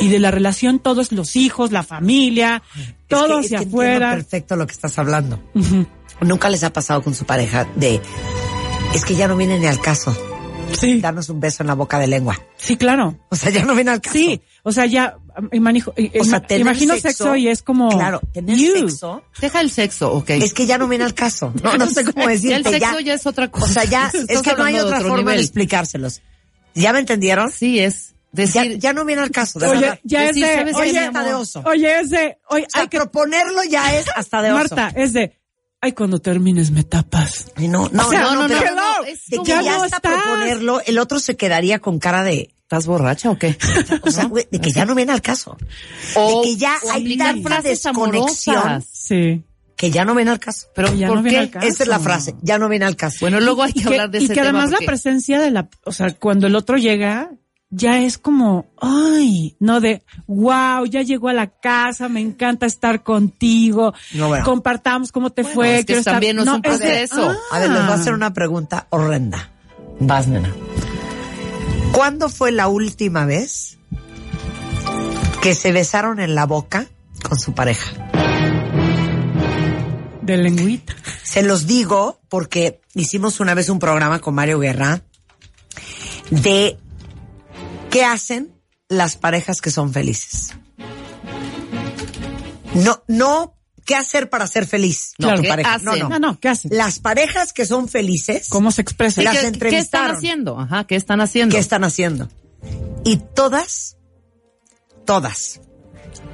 Y 0.00 0.08
de 0.08 0.18
la 0.18 0.30
relación 0.30 0.78
todos 0.78 1.12
los 1.12 1.36
hijos, 1.36 1.72
la 1.72 1.82
familia, 1.82 2.62
todo 3.08 3.40
es 3.40 3.48
que, 3.48 3.56
hacia 3.56 3.68
afuera. 3.68 4.10
perfecto 4.12 4.56
lo 4.56 4.66
que 4.66 4.72
estás 4.72 4.98
hablando. 4.98 5.40
Nunca 6.20 6.48
les 6.50 6.64
ha 6.64 6.72
pasado 6.72 7.02
con 7.02 7.14
su 7.14 7.24
pareja 7.24 7.66
de, 7.76 8.00
es 8.94 9.04
que 9.04 9.14
ya 9.14 9.28
no 9.28 9.36
viene 9.36 9.58
ni 9.58 9.66
al 9.66 9.80
caso. 9.80 10.16
Sí, 10.72 11.00
Darnos 11.00 11.28
un 11.28 11.38
beso 11.38 11.62
en 11.62 11.68
la 11.68 11.74
boca 11.74 11.98
de 11.98 12.06
lengua. 12.08 12.38
sí, 12.56 12.76
claro. 12.76 13.16
O 13.30 13.36
sea, 13.36 13.50
ya 13.50 13.64
no 13.64 13.74
viene 13.74 13.92
al 13.92 14.00
caso. 14.00 14.16
Sí, 14.16 14.40
o 14.62 14.72
sea, 14.72 14.86
ya 14.86 15.16
imagino, 15.52 15.92
O 16.20 16.24
sea, 16.24 16.40
tener 16.40 16.60
imagino 16.62 16.94
sexo, 16.94 17.08
sexo, 17.08 17.36
y 17.36 17.48
es 17.48 17.62
como 17.62 17.88
Claro, 17.90 18.20
tener 18.32 18.56
you. 18.56 18.74
sexo 18.88 19.22
Deja 19.40 19.60
el 19.60 19.70
sexo, 19.70 20.12
ok. 20.12 20.30
es 20.30 20.54
que 20.54 20.66
ya 20.66 20.78
no 20.78 20.88
viene 20.88 21.04
al 21.04 21.14
caso. 21.14 21.52
No, 21.62 21.76
no 21.76 21.86
sé 21.90 22.04
cómo 22.04 22.22
Ya 22.24 22.28
decirte. 22.30 22.54
el 22.56 22.64
sexo 22.64 23.00
ya, 23.00 23.14
es 23.14 23.26
otra 23.26 23.50
cosa. 23.50 23.64
O 23.66 23.68
sea, 23.68 23.84
ya, 23.84 24.10
es 24.28 24.42
que 24.42 24.54
no 24.54 24.64
hay 24.64 24.76
otra 24.78 25.00
forma 25.00 25.32
de 25.32 25.40
explicárselos. 25.40 26.22
¿Ya 26.74 26.92
me 26.92 26.98
entendieron? 27.00 27.50
Sí, 27.50 27.78
es 27.78 28.14
Ya, 28.32 28.42
decir, 28.44 28.78
ya 28.78 28.92
no 28.92 29.04
viene 29.04 29.22
al 29.22 29.30
caso. 29.30 29.58
De 29.58 29.66
Oye, 29.68 29.80
verdad. 29.80 30.00
ya 30.04 30.24
es 30.28 30.34
de, 30.36 30.40
¿sabes 30.42 30.76
qué, 30.76 30.82
oye, 30.82 30.98
hasta 30.98 31.24
de 31.24 31.34
oso. 31.34 31.62
oye, 31.64 32.00
es 32.00 32.10
de, 32.10 32.38
oye, 32.50 32.64
O 32.66 32.70
sea, 32.70 32.82
hay 32.82 32.88
que, 32.88 32.98
proponerlo 32.98 33.62
ya 33.64 33.96
es 33.98 34.06
hasta 34.14 34.42
de 34.42 34.52
oso. 34.52 34.58
Marta, 34.76 34.92
es 34.94 35.12
de, 35.14 35.38
ay, 35.80 35.92
cuando 35.92 36.18
termines 36.20 36.70
me 36.70 36.84
tapas. 36.84 37.46
No, 37.56 37.88
no, 37.92 38.06
O 38.06 38.10
sea, 38.10 38.20
no, 38.22 38.34
no, 38.34 38.48
no, 38.48 38.58
pero 38.58 38.74
no, 38.74 38.98
no, 39.00 39.04
es 39.06 39.24
de 39.26 39.38
que 39.38 39.44
ya 39.44 39.62
no 39.62 39.82
hasta 39.84 39.96
estás. 39.96 40.12
proponerlo, 40.22 40.80
el 40.84 40.98
otro 40.98 41.18
se 41.18 41.36
quedaría 41.36 41.78
con 41.78 41.98
cara 41.98 42.22
de, 42.24 42.50
¿estás 42.66 42.86
borracha 42.86 43.30
o 43.30 43.38
qué? 43.38 43.56
o 44.02 44.10
sea, 44.10 44.24
güey, 44.24 44.46
de 44.50 44.60
que 44.60 44.72
ya 44.72 44.84
no 44.84 44.96
viene 44.96 45.12
al 45.12 45.22
caso. 45.22 45.56
O, 46.16 46.42
de 46.42 46.48
que 46.48 46.56
ya 46.56 46.74
hay 46.92 47.02
aplicar 47.02 47.34
tanta 47.34 47.48
frases 47.48 47.82
desconexión 47.82 48.56
amorosas. 48.56 48.84
Sí. 48.92 49.44
que 49.76 49.90
ya 49.92 50.04
no 50.04 50.16
viene 50.16 50.32
al 50.32 50.40
caso. 50.40 50.66
Pero 50.74 50.92
Ya 50.94 51.06
¿por 51.06 51.18
no 51.18 51.22
viene 51.22 51.38
qué? 51.38 51.44
al 51.44 51.50
caso. 51.50 51.66
Esa 51.68 51.82
es 51.84 51.88
la 51.88 52.00
frase, 52.00 52.34
ya 52.42 52.58
no 52.58 52.68
viene 52.68 52.84
al 52.84 52.96
caso. 52.96 53.18
Bueno, 53.20 53.38
luego 53.40 53.62
hay 53.62 53.70
Y 53.70 53.74
que, 53.74 53.82
que, 53.82 53.88
hablar 53.88 54.10
de 54.10 54.18
y 54.18 54.24
ese 54.24 54.34
que 54.34 54.40
tema 54.40 54.58
además 54.64 54.72
la 54.72 54.84
presencia 54.84 55.40
de 55.40 55.50
la, 55.52 55.68
o 55.84 55.92
sea, 55.92 56.12
cuando 56.16 56.48
el 56.48 56.56
otro 56.56 56.76
llega, 56.76 57.30
ya 57.70 58.00
es 58.00 58.18
como, 58.18 58.66
ay, 58.80 59.56
no 59.60 59.80
de, 59.80 60.02
wow, 60.26 60.86
ya 60.86 61.02
llegó 61.02 61.28
a 61.28 61.34
la 61.34 61.46
casa, 61.46 62.08
me 62.08 62.20
encanta 62.20 62.66
estar 62.66 63.04
contigo, 63.04 63.94
No, 64.14 64.26
bueno. 64.26 64.44
compartamos 64.44 65.12
cómo 65.12 65.30
te 65.30 65.42
Bueno, 65.42 65.54
fue. 65.54 65.74
es 65.74 65.80
que 65.82 65.86
quiero 65.86 66.00
estar- 66.00 66.14
también 66.14 66.34
no 66.34 66.42
es 66.42 66.48
un 66.48 66.62
de, 66.62 66.68
proceso. 66.68 67.32
A 67.52 67.58
ver, 67.60 67.70
les 67.70 67.78
voy 67.80 67.90
a 67.90 67.92
ah. 67.92 67.94
hacer 67.94 68.12
una 68.12 68.32
pregunta 68.34 68.88
horrenda. 68.90 69.52
Vas, 70.00 70.26
nena. 70.26 70.52
¿Cuándo 71.96 72.28
fue 72.28 72.52
la 72.52 72.68
última 72.68 73.24
vez 73.24 73.78
que 75.40 75.54
se 75.54 75.72
besaron 75.72 76.20
en 76.20 76.34
la 76.34 76.44
boca 76.44 76.86
con 77.26 77.38
su 77.38 77.54
pareja? 77.54 77.90
De 80.20 80.36
lengüita. 80.36 80.94
Se 81.22 81.42
los 81.42 81.66
digo 81.66 82.20
porque 82.28 82.82
hicimos 82.92 83.40
una 83.40 83.54
vez 83.54 83.70
un 83.70 83.78
programa 83.78 84.18
con 84.18 84.34
Mario 84.34 84.58
Guerra 84.58 85.04
de 86.28 86.76
qué 87.90 88.04
hacen 88.04 88.52
las 88.90 89.16
parejas 89.16 89.62
que 89.62 89.70
son 89.70 89.90
felices. 89.90 90.52
No, 92.74 93.04
no 93.08 93.55
qué 93.86 93.94
hacer 93.94 94.28
para 94.28 94.46
ser 94.46 94.66
feliz. 94.66 95.12
No, 95.18 95.34
tu 95.36 95.42
¿qué 95.42 95.48
pareja. 95.48 95.74
hacen? 95.74 95.84
No, 95.86 95.96
no. 95.96 96.08
No, 96.10 96.18
no, 96.18 96.40
¿qué 96.40 96.48
hacen? 96.50 96.70
Las 96.76 96.98
parejas 96.98 97.52
que 97.54 97.64
son 97.64 97.88
felices, 97.88 98.48
¿Cómo 98.50 98.70
se 98.70 98.82
expresa? 98.82 99.20
Sí, 99.22 99.24
las 99.24 99.34
¿qué- 99.36 99.40
¿Qué 99.40 99.46
entrevistaron. 99.48 100.06
están 100.08 100.16
haciendo? 100.16 100.60
Ajá, 100.60 100.84
¿qué 100.86 100.96
están 100.96 101.20
haciendo? 101.22 101.54
¿qué 101.54 101.60
están 101.60 101.84
haciendo? 101.84 102.28
Y 103.04 103.16
todas, 103.34 103.96
todas, 105.04 105.60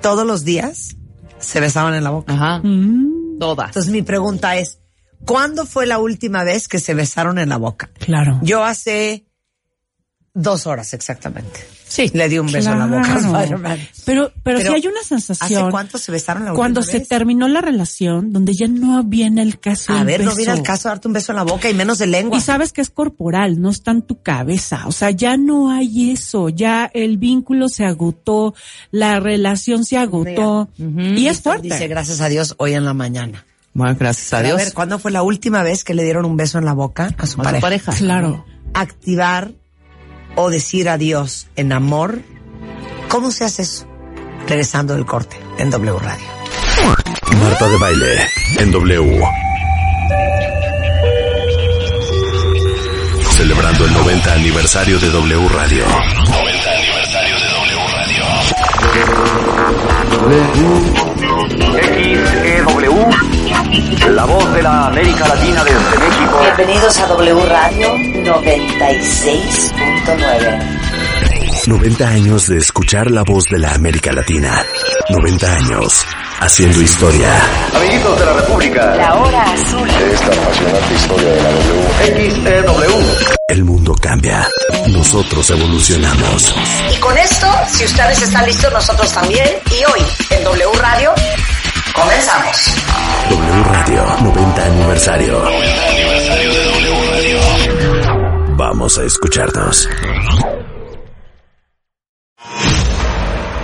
todos 0.01 0.27
los 0.27 0.45
días 0.45 0.97
se 1.39 1.61
besaban 1.61 1.95
en 1.95 2.05
la 2.05 2.11
boca. 2.11 2.33
Ajá, 2.33 2.61
Mm, 2.65 3.39
todas. 3.39 3.69
Entonces 3.69 3.93
mi 3.93 4.03
pregunta 4.03 4.57
es, 4.57 4.79
¿cuándo 5.27 5.67
fue 5.67 5.87
la 5.87 5.99
última 5.99 6.45
vez 6.45 6.69
que 6.69 6.79
se 6.79 6.95
besaron 6.95 7.39
en 7.39 7.49
la 7.49 7.57
boca? 7.59 7.91
claro. 7.99 8.39
Yo 8.43 8.65
hace 8.65 9.27
dos 10.35 10.67
horas 10.67 10.95
exactamente. 10.95 11.61
Sí. 11.87 12.11
Le 12.15 12.27
di 12.29 12.39
un 12.39 12.51
beso 12.51 12.73
en 12.73 12.79
la 12.79 12.87
boca 12.87 13.15
a. 13.15 13.19
Spider-Man. 13.19 13.79
Pero, 14.07 14.33
pero, 14.43 14.59
Pero, 14.59 14.71
sí 14.71 14.77
hay 14.77 14.87
una 14.87 15.03
sensación. 15.03 15.63
¿Hace 15.63 15.71
cuánto 15.71 15.99
se 15.99 16.11
besaron 16.11 16.47
la 16.47 16.55
Cuando 16.55 16.83
se 16.83 17.01
vez? 17.01 17.09
terminó 17.09 17.49
la 17.49 17.61
relación, 17.61 18.33
donde 18.33 18.55
ya 18.55 18.67
no 18.67 19.03
viene 19.05 19.43
el 19.43 19.61
caso 19.61 19.93
A 19.93 20.03
ver, 20.05 20.21
no 20.21 20.27
beso. 20.31 20.37
viene 20.39 20.53
al 20.53 20.63
caso 20.63 20.89
darte 20.89 21.09
un 21.09 21.13
beso 21.13 21.33
en 21.33 21.37
la 21.37 21.43
boca 21.43 21.69
y 21.69 21.75
menos 21.75 21.99
de 21.99 22.07
lengua. 22.07 22.39
Y 22.39 22.41
sabes 22.41 22.73
que 22.73 22.81
es 22.81 22.89
corporal, 22.89 23.61
no 23.61 23.69
está 23.69 23.91
en 23.91 24.01
tu 24.03 24.23
cabeza. 24.23 24.87
O 24.87 24.93
sea, 24.93 25.11
ya 25.11 25.37
no 25.37 25.71
hay 25.71 26.13
eso. 26.13 26.49
Ya 26.49 26.91
el 26.95 27.19
vínculo 27.19 27.69
se 27.69 27.85
agotó, 27.85 28.55
la 28.91 29.21
relación 29.21 29.85
se 29.85 29.99
agotó. 29.99 30.71
Y 30.79 31.27
es 31.27 31.43
fuerte. 31.43 31.69
Dice, 31.69 31.89
gracias 31.89 32.23
a 32.23 32.29
Dios, 32.31 32.55
hoy 32.57 32.73
en 32.73 32.87
la 32.87 32.95
mañana. 32.95 33.45
Bueno, 33.75 33.95
gracias 33.99 34.33
a 34.33 34.39
Pero 34.39 34.49
Dios. 34.49 34.61
A 34.61 34.65
ver, 34.65 34.75
¿cuándo 34.75 34.99
fue 34.99 35.11
la 35.11 35.23
última 35.23 35.63
vez 35.63 35.85
que 35.85 35.93
le 35.93 36.05
dieron 36.05 36.25
un 36.25 36.39
beso 36.39 36.59
en 36.59 36.65
la 36.65 36.73
boca 36.73 37.15
a 37.19 37.27
su 37.27 37.41
A 37.43 37.45
pareja. 37.61 37.93
Claro. 37.93 38.47
Activar 38.75 39.53
o 40.37 40.51
decir 40.51 40.89
adiós 40.89 41.49
en 41.57 41.73
amor. 41.73 42.21
¿Cómo 43.09 43.31
se 43.31 43.45
hace 43.45 43.63
eso? 43.63 43.87
Regresando 44.47 44.95
del 44.95 45.07
corte 45.07 45.37
en 45.59 45.71
W 45.71 45.99
Radio. 45.99 46.27
Marta 47.41 47.69
de 47.69 47.77
Baile 47.79 48.29
en 48.59 48.73
W. 48.73 49.23
Celebrando 53.31 53.85
el 53.85 53.93
90 53.93 54.35
aniversario 54.35 54.99
de 54.99 55.11
W 55.11 55.49
Radio. 55.49 55.85
90 55.87 56.71
aniversario 56.71 57.37
de 57.39 57.49
W 57.49 57.81
Radio. 57.93 58.25
XEW, 61.83 63.42
la 63.73 64.25
voz 64.27 64.53
de 64.53 64.63
la 64.63 64.89
América 64.89 65.27
Latina 65.29 65.65
desde 65.65 65.99
México. 65.99 66.39
Bienvenidos 66.43 66.99
a 66.99 67.07
W 67.07 67.47
Radio 67.47 67.97
96.9. 67.97 70.79
90 71.67 72.09
años 72.09 72.49
de 72.49 72.59
escuchar 72.59 73.11
la 73.11 73.23
voz 73.23 73.45
de 73.45 73.59
la 73.59 73.73
América 73.73 74.13
Latina. 74.13 74.63
90 75.09 75.55
años 75.55 76.05
haciendo 76.41 76.83
historia. 76.83 77.31
Amiguitos 77.75 78.19
de 78.19 78.27
la 78.27 78.33
República. 78.35 78.95
La 78.97 79.15
hora 79.15 79.43
azul. 79.43 79.89
Esta 79.89 80.27
apasionante 80.27 80.95
historia 80.95 81.31
de 81.31 81.43
la 81.43 81.51
W. 81.51 82.31
XEW. 82.31 83.01
El 83.47 83.65
mundo 83.65 83.95
cambia. 83.95 84.47
Nosotros 84.89 85.49
evolucionamos. 85.51 86.53
Y 86.95 86.99
con 86.99 87.17
esto, 87.17 87.47
si 87.69 87.85
ustedes 87.85 88.21
están 88.23 88.45
listos, 88.45 88.71
nosotros 88.73 89.11
también. 89.13 89.49
Y 89.71 89.85
hoy, 89.85 90.01
en 90.31 90.43
W 90.45 90.73
Radio, 90.81 91.13
comenzamos. 91.95 92.77
W 93.31 93.63
Radio 93.65 94.05
90 94.23 94.65
aniversario. 94.65 95.43
Vamos 98.57 98.99
a 98.99 99.05
escucharnos. 99.05 99.89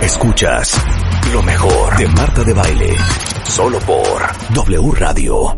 Escuchas 0.01 0.81
lo 1.33 1.43
mejor 1.43 1.97
de 1.97 2.07
Marta 2.07 2.43
de 2.43 2.53
Baile. 2.53 2.95
Solo 3.43 3.79
por 3.79 4.21
W 4.53 4.91
Radio. 4.95 5.57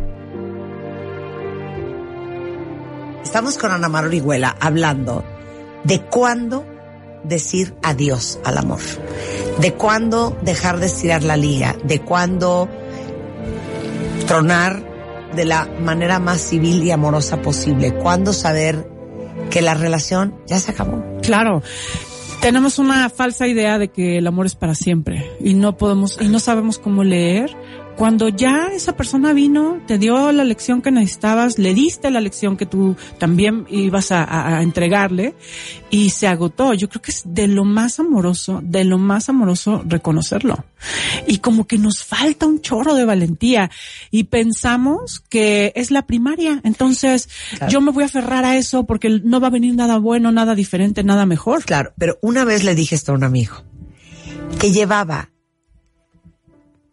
Estamos 3.24 3.58
con 3.58 3.72
Ana 3.72 3.88
Mar 3.88 4.06
Orihuela 4.06 4.58
hablando 4.60 5.24
de 5.84 6.02
cuándo 6.02 6.66
decir 7.24 7.76
adiós 7.84 8.40
al 8.44 8.58
amor, 8.58 8.80
de 9.60 9.74
cuándo 9.74 10.38
dejar 10.42 10.80
de 10.80 10.88
estirar 10.88 11.24
la 11.24 11.38
liga, 11.38 11.76
de 11.84 12.00
cuándo 12.00 12.70
tronar 14.28 14.92
de 15.36 15.46
la 15.46 15.70
manera 15.82 16.20
más 16.20 16.42
civil 16.42 16.84
y 16.84 16.92
amorosa 16.92 17.42
posible, 17.42 17.94
cuándo 17.94 18.34
saber 18.34 18.90
que 19.50 19.62
la 19.62 19.74
relación 19.74 20.36
ya 20.48 20.60
se 20.60 20.72
acabó. 20.72 21.04
Claro. 21.22 21.62
Tenemos 22.42 22.80
una 22.80 23.10
falsa 23.10 23.48
idea 23.48 23.78
de 23.78 23.90
que 23.90 24.18
el 24.18 24.26
amor 24.26 24.48
es 24.48 24.56
para 24.56 24.74
siempre 24.74 25.32
y 25.40 25.54
no 25.54 25.78
podemos 25.78 26.18
y 26.20 26.28
no 26.28 26.40
sabemos 26.40 26.80
cómo 26.80 27.04
leer 27.04 27.56
cuando 28.02 28.30
ya 28.30 28.70
esa 28.74 28.98
persona 28.98 29.32
vino, 29.32 29.78
te 29.86 30.00
dio 30.00 30.32
la 30.32 30.44
lección 30.44 30.82
que 30.82 30.90
necesitabas, 30.90 31.60
le 31.60 31.76
diste 31.76 32.10
la 32.10 32.20
lección 32.20 32.58
que 32.58 32.66
tú 32.66 32.96
también 33.20 33.68
ibas 33.70 34.12
a, 34.12 34.24
a- 34.24 34.58
a 34.58 34.64
entregarle 34.64 35.36
y 35.92 36.10
se 36.10 36.26
agotó. 36.26 36.74
Yo 36.74 36.90
creo 36.90 37.04
que 37.04 37.12
es 37.12 37.22
de 37.28 37.48
lo 37.48 37.64
más 37.64 38.00
amoroso, 38.00 38.60
de 38.64 38.86
lo 38.86 38.98
más 38.98 39.30
amoroso 39.30 39.84
reconocerlo. 39.86 40.66
Y 41.28 41.38
como 41.38 41.68
que 41.68 41.78
nos 41.78 42.04
falta 42.04 42.48
un 42.48 42.62
chorro 42.62 42.96
de 42.96 43.06
valentía 43.06 43.70
y 44.10 44.24
pensamos 44.24 45.20
que 45.30 45.72
es 45.76 45.92
la 45.92 46.08
primaria. 46.08 46.60
Entonces 46.64 47.30
yo 47.70 47.82
me 47.82 47.92
voy 47.92 48.02
a 48.02 48.08
aferrar 48.08 48.46
a 48.46 48.58
eso 48.58 48.86
porque 48.88 49.22
no 49.24 49.40
va 49.40 49.50
a 49.50 49.52
venir 49.52 49.76
nada 49.76 50.00
bueno, 50.00 50.32
nada 50.32 50.56
diferente, 50.56 51.04
nada 51.04 51.28
mejor. 51.28 51.64
Claro, 51.66 51.94
pero 52.00 52.18
una 52.24 52.46
vez 52.46 52.64
le 52.64 52.74
dije 52.74 52.96
esto 52.96 53.12
a 53.12 53.16
un 53.16 53.24
amigo, 53.24 53.64
que 54.60 54.72
llevaba 54.72 55.30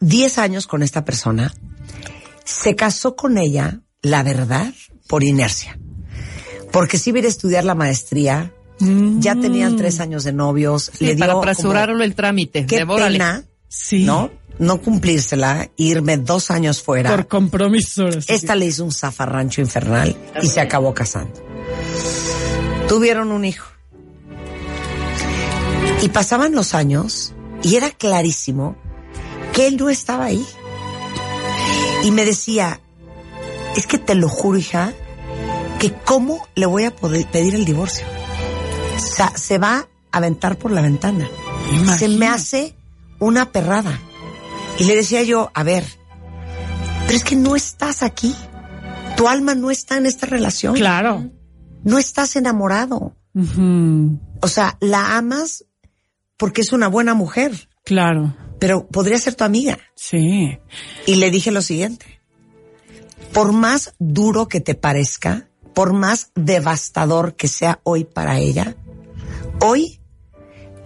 10 0.01 0.39
años 0.39 0.67
con 0.67 0.83
esta 0.83 1.05
persona, 1.05 1.53
se 2.45 2.77
casó 2.77 3.17
con 3.17 3.39
ella, 3.39 3.81
la 4.03 4.23
verdad, 4.23 4.73
por 5.09 5.25
inercia. 5.25 5.79
Porque 6.73 6.99
si 6.99 7.11
iba 7.11 7.17
a 7.19 7.21
ir 7.21 7.27
a 7.27 7.29
estudiar 7.29 7.65
la 7.65 7.75
maestría, 7.75 8.53
ya 8.79 9.35
tenían 9.35 9.77
tres 9.77 9.99
años 10.01 10.23
de 10.25 10.33
novios, 10.33 10.91
Sí, 10.95 11.07
le 11.07 11.15
dio 11.17 11.21
para 11.21 11.33
como, 11.33 11.43
apresurarlo 11.43 12.05
el 12.05 12.15
trámite. 12.15 12.65
qué 12.67 12.77
Devórale. 12.79 13.19
pena, 13.19 13.45
Sí. 13.69 14.05
¿no? 14.05 14.31
No 14.59 14.81
cumplírsela, 14.83 15.71
irme 15.77 16.17
dos 16.17 16.51
años 16.51 16.83
fuera. 16.83 17.11
Por 17.11 17.29
compromiso. 17.29 18.11
sí. 18.13 18.19
Esta 18.33 18.55
le 18.57 18.67
hizo 18.67 18.85
un 18.85 18.93
zafarrancho 18.93 19.61
infernal 19.61 20.17
y 20.43 20.49
se 20.49 20.61
acabó 20.61 20.93
casando. 20.95 21.33
Tuvieron 22.89 23.31
un 23.31 23.45
hijo. 23.45 23.67
Y 26.03 26.09
pasaban 26.09 26.55
los 26.55 26.75
años 26.75 27.35
y 27.63 27.77
era 27.77 27.91
clarísimo 27.91 28.77
que 29.59 29.67
él 29.67 29.77
no 29.77 29.91
estaba 29.91 30.27
ahí. 30.27 30.47
Y 32.05 32.13
me 32.13 32.25
decía, 32.25 32.81
es 33.75 33.89
que 33.89 33.99
te 33.99 34.15
lo 34.15 34.29
juro, 34.29 34.57
hija, 34.57 34.93
que 35.81 35.93
cómo 35.93 36.47
le 36.55 36.67
voy 36.67 36.85
a 36.85 36.95
poder 36.95 37.27
pedir 37.27 37.57
el 37.57 37.65
divorcio. 37.65 38.07
O 38.95 39.01
sea, 39.01 39.37
se 39.37 39.59
va 39.59 39.89
a 40.13 40.17
aventar 40.17 40.59
por 40.59 40.71
la 40.71 40.81
ventana. 40.81 41.29
Se 41.99 42.09
me 42.09 42.29
hace 42.29 42.77
una 43.19 43.51
perrada. 43.51 43.99
Y 44.79 44.85
le 44.85 44.95
decía 44.95 45.25
yo, 45.25 45.51
a 45.55 45.65
ver, 45.65 45.85
pero 47.07 47.17
es 47.17 47.25
que 47.25 47.35
no 47.35 47.57
estás 47.57 48.05
aquí. 48.05 48.37
Tu 49.17 49.27
alma 49.27 49.57
no 49.57 49.73
está 49.73 49.97
en 49.97 50.07
esta 50.07 50.27
relación. 50.27 50.77
Claro. 50.77 51.33
No 51.83 51.99
estás 51.99 52.37
enamorado. 52.37 53.17
O 54.41 54.47
sea, 54.47 54.77
la 54.79 55.17
amas 55.17 55.65
porque 56.37 56.61
es 56.61 56.73
una 56.73 56.87
buena 56.87 57.15
mujer, 57.15 57.69
Claro. 57.85 58.37
Pero 58.59 58.87
podría 58.87 59.19
ser 59.19 59.35
tu 59.35 59.45
amiga. 59.45 59.79
Sí. 59.95 60.59
Y 61.07 61.15
le 61.17 61.31
dije 61.31 61.51
lo 61.51 61.63
siguiente. 61.63 62.21
Por 63.33 63.53
más 63.53 63.95
duro 63.99 64.49
que 64.49 64.61
te 64.61 64.75
parezca, 64.75 65.49
por 65.75 65.93
más 65.93 66.31
devastador 66.35 67.37
que 67.37 67.47
sea 67.49 67.81
hoy 67.85 68.05
para 68.05 68.39
ella, 68.39 68.75
hoy 69.61 70.01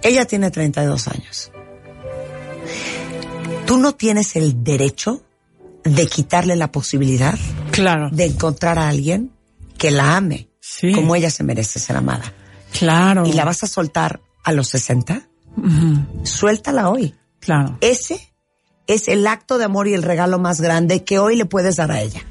ella 0.03 0.25
tiene 0.27 0.51
32 0.51 1.09
años. 1.09 1.51
Tú 3.67 3.79
no 3.79 3.95
tienes 3.95 4.37
el 4.37 4.63
derecho 4.65 5.23
de 5.85 6.07
quitarle 6.07 6.57
la 6.57 6.71
posibilidad 6.71 7.39
Claro. 7.71 8.11
de 8.11 8.27
encontrar 8.27 8.79
a 8.79 8.89
alguien 8.89 9.33
que 9.79 9.91
la 9.91 10.17
ame 10.17 10.49
Sí. 10.61 10.93
como 10.93 11.17
ella 11.17 11.31
se 11.31 11.43
merece 11.43 11.79
ser 11.81 11.97
amada. 11.97 12.33
Claro. 12.79 13.27
Y 13.27 13.33
la 13.33 13.45
vas 13.45 13.63
a 13.65 13.67
soltar 13.67 14.21
a 14.45 14.53
los 14.53 14.69
60, 14.69 15.29
Ujú. 15.57 16.25
suéltala 16.27 16.89
hoy. 16.91 17.15
Claro. 17.43 17.77
Ese 17.83 18.33
es 18.87 19.09
el 19.09 19.27
acto 19.27 19.59
de 19.59 19.65
amor 19.65 19.89
y 19.89 19.95
el 19.95 20.03
regalo 20.03 20.39
más 20.39 20.61
grande 20.61 21.05
que 21.05 21.19
hoy 21.19 21.37
le 21.37 21.45
puedes 21.45 21.77
dar 21.77 21.93
a 21.93 22.01
ella. 22.01 22.23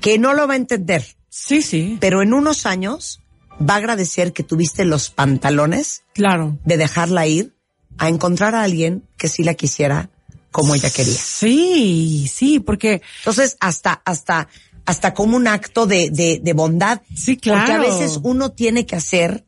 Que 0.00 0.18
no 0.18 0.34
lo 0.34 0.46
va 0.48 0.54
a 0.54 0.56
entender, 0.56 1.06
Sí, 1.28 1.62
sí. 1.62 1.96
pero 2.00 2.22
en 2.22 2.32
unos 2.34 2.66
años 2.66 3.20
va 3.60 3.74
a 3.74 3.76
agradecer 3.76 4.32
que 4.32 4.42
tuviste 4.42 4.84
los 4.84 5.10
pantalones 5.10 6.02
Claro. 6.14 6.58
de 6.64 6.76
dejarla 6.76 7.26
ir 7.26 7.54
a 7.98 8.08
encontrar 8.08 8.54
a 8.54 8.62
alguien 8.62 9.04
que 9.16 9.28
sí 9.28 9.44
la 9.44 9.54
quisiera 9.54 10.10
como 10.50 10.74
ella 10.74 10.90
quería. 10.90 11.14
Sí, 11.14 12.28
sí, 12.32 12.60
porque 12.60 13.02
Entonces, 13.18 13.56
hasta, 13.60 14.02
hasta, 14.04 14.48
hasta 14.86 15.14
como 15.14 15.36
un 15.36 15.46
acto 15.48 15.86
de, 15.86 16.10
de, 16.10 16.40
de 16.42 16.52
bondad. 16.52 17.02
Sí, 17.14 17.34
Porque 17.36 17.52
a 17.52 17.64
claro. 17.64 17.82
veces 17.82 18.18
uno 18.22 18.52
tiene 18.52 18.86
que 18.86 18.96
hacer 18.96 19.44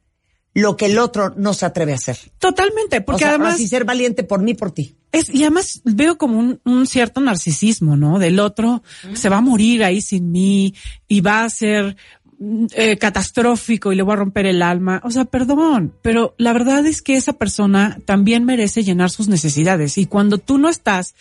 lo 0.56 0.74
que 0.76 0.86
el 0.86 0.98
otro 0.98 1.34
no 1.36 1.52
se 1.52 1.66
atreve 1.66 1.92
a 1.92 1.96
hacer. 1.96 2.16
totalmente, 2.38 2.98
O 2.98 3.04
porque 3.04 3.20
sea, 3.24 3.28
además 3.30 3.54
así 3.54 3.68
ser 3.68 3.84
valiente 3.84 4.24
por 4.24 4.40
mí, 4.40 4.54
por 4.54 4.70
ti. 4.72 4.96
es, 5.12 5.28
y 5.28 5.42
además 5.42 5.82
veo 5.84 6.16
como 6.16 6.38
un, 6.38 6.60
un 6.64 6.86
cierto 6.86 7.20
narcisismo, 7.20 7.94
¿no? 7.96 8.18
Del 8.18 8.40
otro 8.40 8.82
se 9.12 9.28
va 9.28 9.36
a 9.36 9.40
morir 9.42 9.84
ahí 9.84 10.00
sin 10.00 10.32
mí 10.32 10.74
y 11.06 11.20
va 11.20 11.44
a 11.44 11.50
ser 11.50 11.96
eh, 12.38 12.99
catastrófico 12.99 13.92
y 13.92 13.96
le 13.96 14.03
voy 14.03 14.12
a 14.12 14.16
romper 14.16 14.46
el 14.46 14.61
alma. 14.61 15.01
O 15.05 15.11
sea, 15.11 15.25
perdón, 15.25 15.94
pero 16.03 16.35
la 16.37 16.53
verdad 16.53 16.85
es 16.87 17.01
que 17.01 17.16
esa 17.16 17.33
persona 17.33 17.99
también 18.05 18.44
merece 18.44 18.85
llenar 18.85 19.11
sus 19.11 19.29
necesidades 19.29 19.96
y 19.96 20.07
cuando 20.07 20.38
tú 20.38 20.59
no 20.59 20.68
estás 20.68 21.14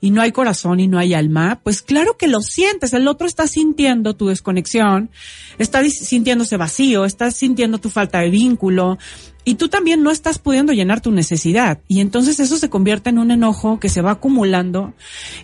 y 0.00 0.10
no 0.10 0.22
hay 0.22 0.32
corazón 0.32 0.80
y 0.80 0.88
no 0.88 0.98
hay 0.98 1.14
alma, 1.14 1.60
pues 1.62 1.82
claro 1.82 2.16
que 2.16 2.26
lo 2.26 2.40
sientes. 2.40 2.92
El 2.94 3.06
otro 3.06 3.26
está 3.26 3.46
sintiendo 3.46 4.16
tu 4.16 4.28
desconexión, 4.28 5.10
está 5.58 5.84
sintiéndose 5.84 6.56
vacío, 6.56 7.04
está 7.04 7.30
sintiendo 7.30 7.78
tu 7.78 7.90
falta 7.90 8.20
de 8.20 8.30
vínculo 8.30 8.98
y 9.44 9.56
tú 9.56 9.68
también 9.68 10.02
no 10.02 10.10
estás 10.10 10.38
pudiendo 10.38 10.72
llenar 10.72 11.00
tu 11.00 11.10
necesidad. 11.10 11.80
Y 11.88 12.00
entonces 12.00 12.38
eso 12.40 12.56
se 12.56 12.70
convierte 12.70 13.10
en 13.10 13.18
un 13.18 13.30
enojo 13.30 13.80
que 13.80 13.88
se 13.88 14.02
va 14.02 14.12
acumulando 14.12 14.94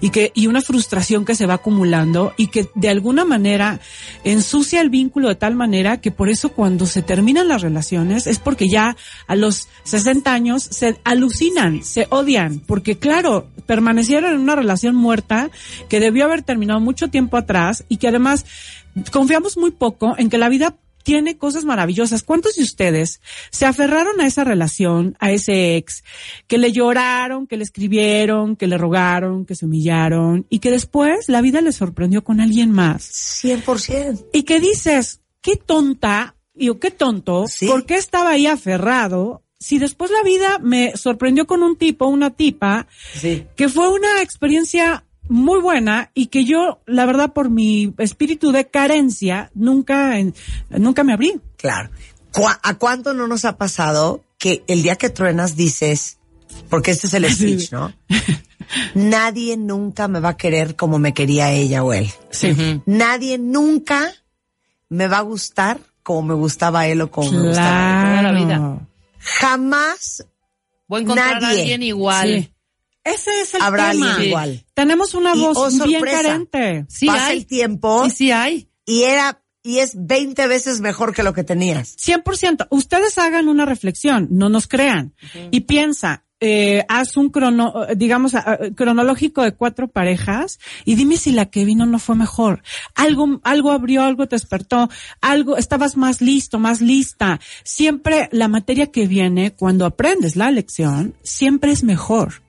y 0.00 0.11
que, 0.11 0.30
y 0.34 0.46
una 0.46 0.61
frustración 0.61 1.24
que 1.24 1.34
se 1.34 1.46
va 1.46 1.54
acumulando 1.54 2.32
y 2.37 2.48
que 2.48 2.68
de 2.74 2.88
alguna 2.88 3.24
manera 3.24 3.80
ensucia 4.24 4.80
el 4.80 4.90
vínculo 4.90 5.28
de 5.28 5.34
tal 5.34 5.54
manera 5.54 6.00
que 6.00 6.11
por 6.11 6.28
eso 6.28 6.50
cuando 6.50 6.87
se 6.87 7.02
terminan 7.02 7.48
las 7.48 7.62
relaciones 7.62 8.26
es 8.26 8.38
porque 8.38 8.68
ya 8.68 8.96
a 9.26 9.37
los 9.37 9.68
60 9.84 10.32
años 10.32 10.62
se 10.62 10.98
alucinan, 11.04 11.82
se 11.82 12.06
odian, 12.11 12.61
porque 12.61 12.98
claro, 12.98 13.48
permanecieron 13.66 14.34
en 14.34 14.40
una 14.40 14.56
relación 14.56 14.94
muerta 14.94 15.50
que 15.88 16.00
debió 16.00 16.24
haber 16.24 16.42
terminado 16.42 16.80
mucho 16.80 17.08
tiempo 17.08 17.37
atrás 17.37 17.84
y 17.88 17.96
que 17.96 18.08
además 18.08 18.46
confiamos 19.11 19.56
muy 19.56 19.70
poco 19.70 20.14
en 20.18 20.30
que 20.30 20.38
la 20.38 20.48
vida 20.48 20.76
tiene 21.02 21.38
cosas 21.38 21.64
maravillosas. 21.64 22.22
¿Cuántos 22.22 22.56
de 22.56 22.62
ustedes 22.62 23.20
se 23.50 23.66
aferraron 23.66 24.20
a 24.20 24.26
esa 24.26 24.44
relación, 24.44 25.16
a 25.20 25.30
ese 25.32 25.76
ex, 25.76 26.04
que 26.46 26.58
le 26.58 26.72
lloraron, 26.72 27.46
que 27.46 27.56
le 27.56 27.64
escribieron, 27.64 28.56
que 28.56 28.66
le 28.66 28.78
rogaron, 28.78 29.44
que 29.46 29.54
se 29.54 29.66
humillaron 29.66 30.46
y 30.50 30.58
que 30.58 30.70
después 30.70 31.28
la 31.28 31.40
vida 31.40 31.61
les 31.61 31.76
sorprendió 31.76 32.22
con 32.24 32.40
alguien 32.40 32.70
más? 32.70 33.02
100%. 33.42 34.26
Y 34.32 34.42
que 34.42 34.61
dices, 34.61 35.20
qué 35.40 35.56
tonta, 35.56 36.37
digo, 36.54 36.78
qué 36.78 36.90
tonto, 36.90 37.46
Sí. 37.48 37.66
¿por 37.66 37.87
qué 37.87 37.96
estaba 37.96 38.30
ahí 38.30 38.46
aferrado? 38.46 39.42
Si 39.61 39.78
después 39.78 40.11
la 40.11 40.22
vida 40.22 40.58
me 40.61 40.96
sorprendió 40.96 41.46
con 41.46 41.62
un 41.62 41.76
tipo, 41.76 42.06
una 42.06 42.30
tipa, 42.30 42.87
Sí. 43.14 43.44
que 43.56 43.68
fue 43.68 43.88
una 43.88 44.22
experiencia 44.22 45.04
muy 45.29 45.61
buena 45.61 46.11
y 46.14 46.27
que 46.27 46.45
yo, 46.45 46.81
la 46.87 47.07
verdad, 47.07 47.33
por 47.33 47.51
mi 47.51 47.95
espíritu 47.99 48.53
de 48.53 48.67
carencia, 48.69 49.51
nunca, 49.55 50.14
nunca 50.71 51.05
me 51.05 51.12
abrí. 51.12 51.41
Claro. 51.57 51.91
¿Cuá- 52.33 52.59
¿A 52.62 52.75
cuánto 52.75 53.14
no 53.14 53.27
nos 53.27 53.45
ha 53.45 53.57
pasado 53.57 54.23
que 54.38 54.62
el 54.69 54.83
día 54.83 54.97
que 54.97 55.11
truenas 55.11 55.57
dices, 55.57 56.19
porque 56.69 56.91
este 56.93 57.07
es 57.09 57.14
el 57.14 57.25
speech, 57.33 57.73
¿no? 57.73 57.93
Nadie 58.95 59.57
nunca 59.57 60.09
me 60.09 60.21
va 60.21 60.31
a 60.31 60.37
querer 60.37 60.77
como 60.77 60.99
me 60.99 61.14
quería 61.14 61.51
ella 61.53 61.83
o 61.83 61.93
él. 61.93 62.11
Sí. 62.31 62.55
Nadie 62.87 63.38
nunca 63.38 64.12
me 64.91 65.09
va 65.09 65.19
a 65.19 65.23
gustar 65.23 65.79
como 66.03 66.23
me 66.23 66.35
gustaba 66.35 66.87
él 66.87 67.01
o 67.03 67.11
como 67.11 67.31
me 67.33 67.49
gustaba 67.49 67.69
él. 67.69 68.01
toda 68.01 68.23
la 68.23 68.31
Claro. 68.31 68.45
vida. 68.47 68.79
Jamás 69.21 70.25
Voy 70.87 71.01
a 71.01 71.03
encontrar 71.03 71.35
a 71.37 71.41
Nadie. 71.41 71.61
alguien 71.61 71.83
igual. 71.83 72.29
Sí. 72.29 72.53
Ese 73.04 73.40
es 73.40 73.54
el 73.54 73.62
habrá 73.62 73.90
tema. 73.92 74.11
alguien 74.12 74.28
igual. 74.28 74.64
Tenemos 74.74 75.14
una 75.14 75.34
Y, 75.34 75.40
voz 75.40 75.56
oh, 75.56 75.68
bien 75.87 76.00
sorpresa. 76.00 76.22
carente. 76.22 76.87
Sí 76.88 77.06
Pasa 77.06 77.26
hay. 77.28 77.38
el 77.38 77.46
tiempo 77.46 78.04
Y 78.06 78.11
sí 78.11 78.30
hay. 78.32 78.68
y 78.84 79.02
era 79.04 79.42
y 79.62 79.78
es 79.80 79.92
20 79.96 80.46
veces 80.46 80.80
mejor 80.80 81.14
que 81.14 81.22
lo 81.22 81.34
que 81.34 81.44
tenías. 81.44 81.96
100%. 81.98 82.68
Ustedes 82.70 83.18
hagan 83.18 83.48
una 83.48 83.66
reflexión, 83.66 84.28
no 84.30 84.48
nos 84.48 84.66
crean. 84.66 85.14
Y 85.50 85.61
piensa, 85.61 86.24
eh, 86.40 86.84
haz 86.88 87.16
un 87.18 87.28
crono, 87.28 87.74
digamos, 87.94 88.32
cronológico 88.76 89.42
de 89.42 89.52
cuatro 89.54 89.88
parejas 89.88 90.58
y 90.87 90.94
dime 90.94 91.16
si 91.18 91.32
la 91.32 91.46
que 91.46 91.66
vino 91.66 91.84
no 91.84 91.98
fue 91.98 92.14
mejor. 92.14 92.62
Algo, 92.94 93.40
algo 93.44 93.72
abrió, 93.72 94.04
algo 94.04 94.26
te 94.26 94.37
despertó, 94.37 94.88
algo, 95.20 95.58
estabas 95.58 95.96
más 95.98 96.22
listo, 96.22 96.58
más 96.58 96.80
lista. 96.80 97.38
Siempre 97.62 98.28
la 98.32 98.48
materia 98.48 98.87
que 98.90 99.06
viene, 99.06 99.52
cuando 99.52 99.84
aprendes 99.84 100.34
la 100.37 100.50
lección, 100.50 101.14
siempre 101.22 101.72
es 101.72 101.82
mejor. 101.84 102.42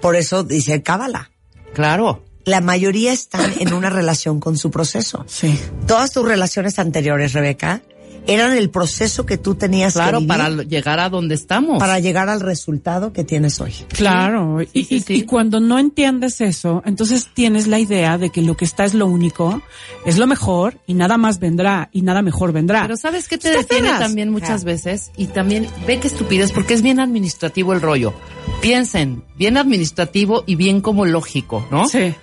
Por 0.00 0.16
eso 0.16 0.44
dice 0.44 0.82
Cábala. 0.82 1.30
Claro. 1.74 2.24
La 2.44 2.60
mayoría 2.60 3.12
están 3.12 3.52
en 3.58 3.72
una 3.72 3.90
relación 3.90 4.38
con 4.38 4.56
su 4.56 4.70
proceso. 4.70 5.24
Sí. 5.26 5.58
Todas 5.86 6.12
tus 6.12 6.24
relaciones 6.24 6.78
anteriores, 6.78 7.32
Rebeca, 7.32 7.82
eran 8.26 8.56
el 8.56 8.70
proceso 8.70 9.24
que 9.26 9.38
tú 9.38 9.54
tenías 9.54 9.94
Claro, 9.94 10.18
que 10.18 10.24
vivir 10.24 10.28
para 10.28 10.48
llegar 10.64 11.00
a 11.00 11.08
donde 11.08 11.34
estamos. 11.34 11.78
para 11.78 11.98
llegar 12.00 12.28
al 12.28 12.40
resultado 12.40 13.12
que 13.12 13.24
tienes 13.24 13.60
hoy. 13.60 13.72
Claro, 13.88 14.60
y, 14.62 14.66
sí, 14.84 14.96
y- 14.96 15.00
sí. 15.00 15.14
y 15.14 15.22
cuando 15.22 15.60
no 15.60 15.78
entiendes 15.78 16.40
eso, 16.40 16.82
entonces 16.84 17.28
tienes 17.34 17.66
la 17.66 17.78
idea 17.78 18.18
de 18.18 18.30
que 18.30 18.42
lo 18.42 18.56
que 18.56 18.64
está 18.64 18.84
es 18.84 18.94
lo 18.94 19.06
único, 19.06 19.62
es 20.04 20.18
lo 20.18 20.26
mejor 20.26 20.78
y 20.86 20.94
nada 20.94 21.16
más 21.18 21.38
vendrá 21.38 21.88
y 21.92 22.02
nada 22.02 22.22
mejor 22.22 22.52
vendrá. 22.52 22.82
Pero 22.82 22.96
¿sabes 22.96 23.28
qué 23.28 23.38
te 23.38 23.50
Te 23.50 23.58
detiene 23.58 23.88
aferras. 23.88 24.08
también 24.08 24.30
muchas 24.30 24.62
Ah. 24.62 24.66
veces? 24.66 25.10
Y 25.16 25.26
también 25.26 25.66
ve 25.86 25.98
que 26.00 26.08
estupidez, 26.08 26.52
porque 26.52 26.74
es 26.74 26.82
bien 26.82 27.00
administrativo 27.00 27.72
el 27.72 27.80
rollo. 27.80 28.12
Piensen, 28.60 29.22
bien 29.36 29.56
administrativo 29.56 30.42
y 30.46 30.56
bien 30.56 30.80
como 30.80 31.04
lógico, 31.06 31.66
¿no? 31.70 31.86
Sí. 31.88 32.14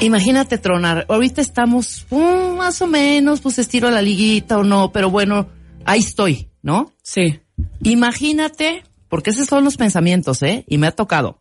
Imagínate 0.00 0.58
tronar. 0.58 1.06
Ahorita 1.08 1.40
estamos 1.40 2.06
mm, 2.10 2.56
más 2.56 2.80
o 2.82 2.86
menos, 2.86 3.40
pues 3.40 3.58
estiro 3.58 3.90
la 3.90 4.02
liguita 4.02 4.58
o 4.58 4.64
no, 4.64 4.92
pero 4.92 5.10
bueno, 5.10 5.48
ahí 5.84 6.00
estoy, 6.00 6.48
¿no? 6.62 6.92
Sí. 7.02 7.40
Imagínate, 7.82 8.84
porque 9.08 9.30
esos 9.30 9.46
son 9.46 9.64
los 9.64 9.76
pensamientos, 9.76 10.42
¿eh? 10.42 10.64
Y 10.68 10.78
me 10.78 10.86
ha 10.86 10.92
tocado. 10.92 11.40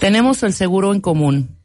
Tenemos 0.00 0.42
el 0.42 0.52
seguro 0.54 0.92
en 0.94 1.00
común. 1.00 1.56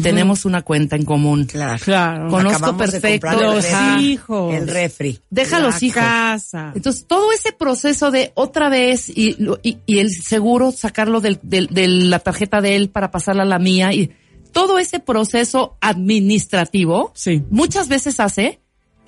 Tenemos 0.00 0.44
una 0.44 0.62
cuenta 0.62 0.94
en 0.94 1.04
común. 1.04 1.44
Claro. 1.46 1.82
Claro. 1.84 2.28
Conozco 2.28 2.58
Acabamos 2.58 2.90
perfecto 2.92 3.32
los 3.32 3.64
refri. 3.64 4.04
hijos. 4.12 4.54
El 4.54 4.68
refri. 4.68 5.18
Deja 5.28 5.58
La 5.58 5.66
los 5.66 5.82
hijos. 5.82 5.96
casa. 6.00 6.72
Entonces, 6.76 7.04
todo 7.08 7.32
ese 7.32 7.50
proceso 7.52 8.12
de 8.12 8.30
otra 8.34 8.68
vez 8.68 9.08
y, 9.08 9.34
lo- 9.42 9.58
y, 9.62 9.78
y 9.86 9.98
el 9.98 10.10
seguro 10.12 10.70
sacarlo 10.70 11.20
del, 11.20 11.40
del- 11.42 11.66
de 11.66 11.88
la 11.88 12.20
tarjeta 12.20 12.60
de 12.60 12.76
él 12.76 12.90
para 12.90 13.10
pasarla 13.10 13.42
a 13.42 13.46
la 13.46 13.58
mía 13.58 13.92
y 13.92 14.12
todo 14.52 14.78
ese 14.78 15.00
proceso 15.00 15.76
administrativo 15.80 17.12
Sí. 17.14 17.42
muchas 17.50 17.88
veces 17.88 18.20
hace 18.20 18.60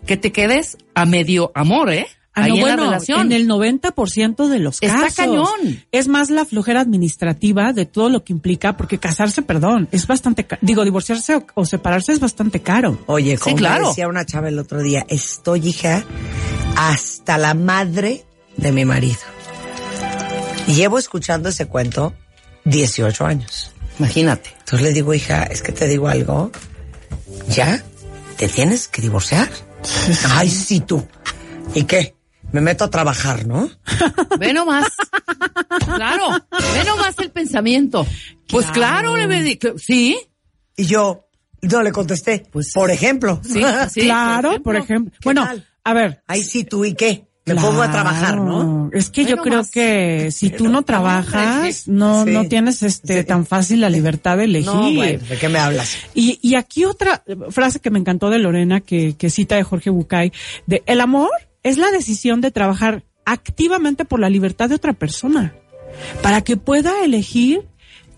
que 0.07 0.17
te 0.17 0.33
quedes 0.33 0.77
a 0.95 1.07
medio 1.07 1.51
amor, 1.55 1.91
¿eh? 1.93 2.07
Ah, 2.37 2.43
Ahí 2.45 2.49
no, 2.51 2.55
en 2.57 2.61
bueno, 2.63 2.77
la 2.79 2.83
relación. 2.91 3.21
en 3.21 3.33
el 3.33 3.47
90% 3.49 4.49
de 4.49 4.59
los 4.59 4.83
Está 4.83 5.03
casos. 5.03 5.15
cañón. 5.15 5.85
Es 5.93 6.09
más 6.09 6.31
la 6.31 6.45
flojera 6.45 6.81
administrativa 6.81 7.73
de 7.73 7.87
todo 7.87 8.09
lo 8.09 8.25
que 8.25 8.33
implica, 8.33 8.77
porque 8.77 8.99
casarse, 8.99 9.43
perdón, 9.43 9.89
es 9.93 10.07
bastante, 10.09 10.45
digo, 10.61 10.85
divorciarse 10.85 11.37
o, 11.37 11.47
o 11.55 11.65
separarse 11.65 12.11
es 12.13 12.19
bastante 12.19 12.61
caro. 12.61 12.99
Oye, 13.07 13.39
como 13.39 13.57
Sí, 13.57 13.61
claro. 13.63 13.83
me 13.85 13.89
decía 13.91 14.09
una 14.09 14.27
chava 14.27 14.49
el 14.49 14.59
otro 14.59 14.83
día, 14.83 15.07
estoy 15.09 15.69
hija 15.69 16.05
hasta 16.77 17.39
la 17.39 17.55
madre 17.55 18.25
de 18.57 18.73
mi 18.73 18.85
marido. 18.85 19.21
Y 20.67 20.73
llevo 20.75 20.99
escuchando 20.99 21.51
ese 21.51 21.67
cuento 21.67 22.15
18 22.65 23.27
años. 23.27 23.64
Imagínate. 23.99 24.51
Entonces 24.59 24.83
le 24.83 24.93
digo, 24.93 25.15
hija, 25.15 25.45
es 25.45 25.63
que 25.63 25.73
te 25.73 25.87
digo 25.87 26.09
algo. 26.09 26.51
¿Ya? 27.49 27.83
¿Te 28.37 28.49
tienes 28.49 28.89
que 28.89 29.03
divorciar? 29.03 29.49
Ay, 30.31 30.51
sí, 30.51 30.81
tú. 30.81 31.07
¿Y 31.75 31.85
qué? 31.85 32.15
Me 32.53 32.61
meto 32.61 32.85
a 32.85 32.91
trabajar, 32.91 33.47
¿no? 33.47 33.69
Ve 34.39 34.53
nomás. 34.53 34.87
claro. 35.85 36.29
Ve 36.75 36.85
nomás 36.85 37.19
el 37.19 37.31
pensamiento. 37.31 38.07
Pues 38.49 38.67
claro, 38.67 39.17
le 39.17 39.59
sí. 39.79 40.17
Y 40.77 40.85
yo 40.87 41.29
no 41.63 41.83
le 41.83 41.93
contesté. 41.93 42.47
Pues- 42.51 42.73
por 42.73 42.91
ejemplo. 42.91 43.41
Sí, 43.43 43.63
sí. 43.93 44.03
claro, 44.03 44.63
por 44.63 44.77
ejemplo. 44.77 45.13
¿Qué 45.13 45.25
Bueno, 45.25 45.45
tal? 45.45 45.67
a 45.85 45.95
ver. 45.95 46.23
Ay, 46.27 46.43
sí, 46.45 46.65
tú, 46.65 46.85
¿y 46.85 46.95
qué? 46.95 47.27
Me 47.47 47.55
pongo 47.57 47.83
a 47.83 47.91
trabajar, 47.91 48.39
¿no? 48.41 48.89
Es 48.95 49.11
que 49.11 49.27
yo 49.27 49.37
creo 49.37 49.59
más. 49.59 49.71
que 49.71 50.31
si 50.33 50.49
tú 50.49 50.57
Pero, 50.59 50.71
no 50.71 50.79
hombre, 50.79 50.87
trabajas, 50.87 51.89
no, 51.89 52.25
Sí. 52.25 52.31
no 52.31 52.49
tienes 52.49 52.83
este 52.83 53.21
Sí. 53.21 53.27
tan 53.27 53.45
fácil 53.45 53.83
la 53.83 53.91
libertad 53.91 54.39
de 54.39 54.45
elegir. 54.45 54.73
No, 54.73 54.93
bueno, 54.95 55.23
¿de 55.29 55.37
qué 55.39 55.49
me 55.51 55.59
hablas? 55.59 55.95
Y, 56.15 56.39
y 56.41 56.55
aquí 56.55 56.87
otra 56.87 57.23
frase 57.51 57.81
que 57.81 57.91
me 57.91 57.99
encantó 57.99 58.31
de 58.31 58.39
Lorena, 58.39 58.81
que, 58.81 59.15
que 59.17 59.29
cita 59.29 59.57
de 59.57 59.63
Jorge 59.63 59.91
Bucay, 59.91 60.33
de 60.67 60.83
el 60.87 61.01
amor 61.03 61.31
es 61.63 61.77
la 61.77 61.91
decisión 61.91 62.41
de 62.41 62.51
trabajar 62.51 63.05
activamente 63.27 64.05
por 64.07 64.21
la 64.21 64.31
libertad 64.31 64.71
de 64.71 64.75
otra 64.77 64.95
persona, 64.95 65.55
para 66.23 66.41
que 66.41 66.57
pueda 66.57 67.05
elegir 67.05 67.67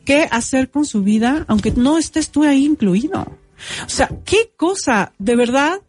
qué 0.05 0.29
hacer 0.31 0.71
con 0.71 0.85
su 0.85 1.03
vida, 1.03 1.45
aunque 1.49 1.73
no 1.73 1.99
estés 1.99 2.31
tú 2.31 2.45
ahí 2.45 2.65
incluido. 2.65 3.23
O 3.85 3.89
sea, 3.89 4.09
qué 4.25 4.53
cosa, 4.57 5.13
de 5.19 5.35
verdad, 5.35 5.81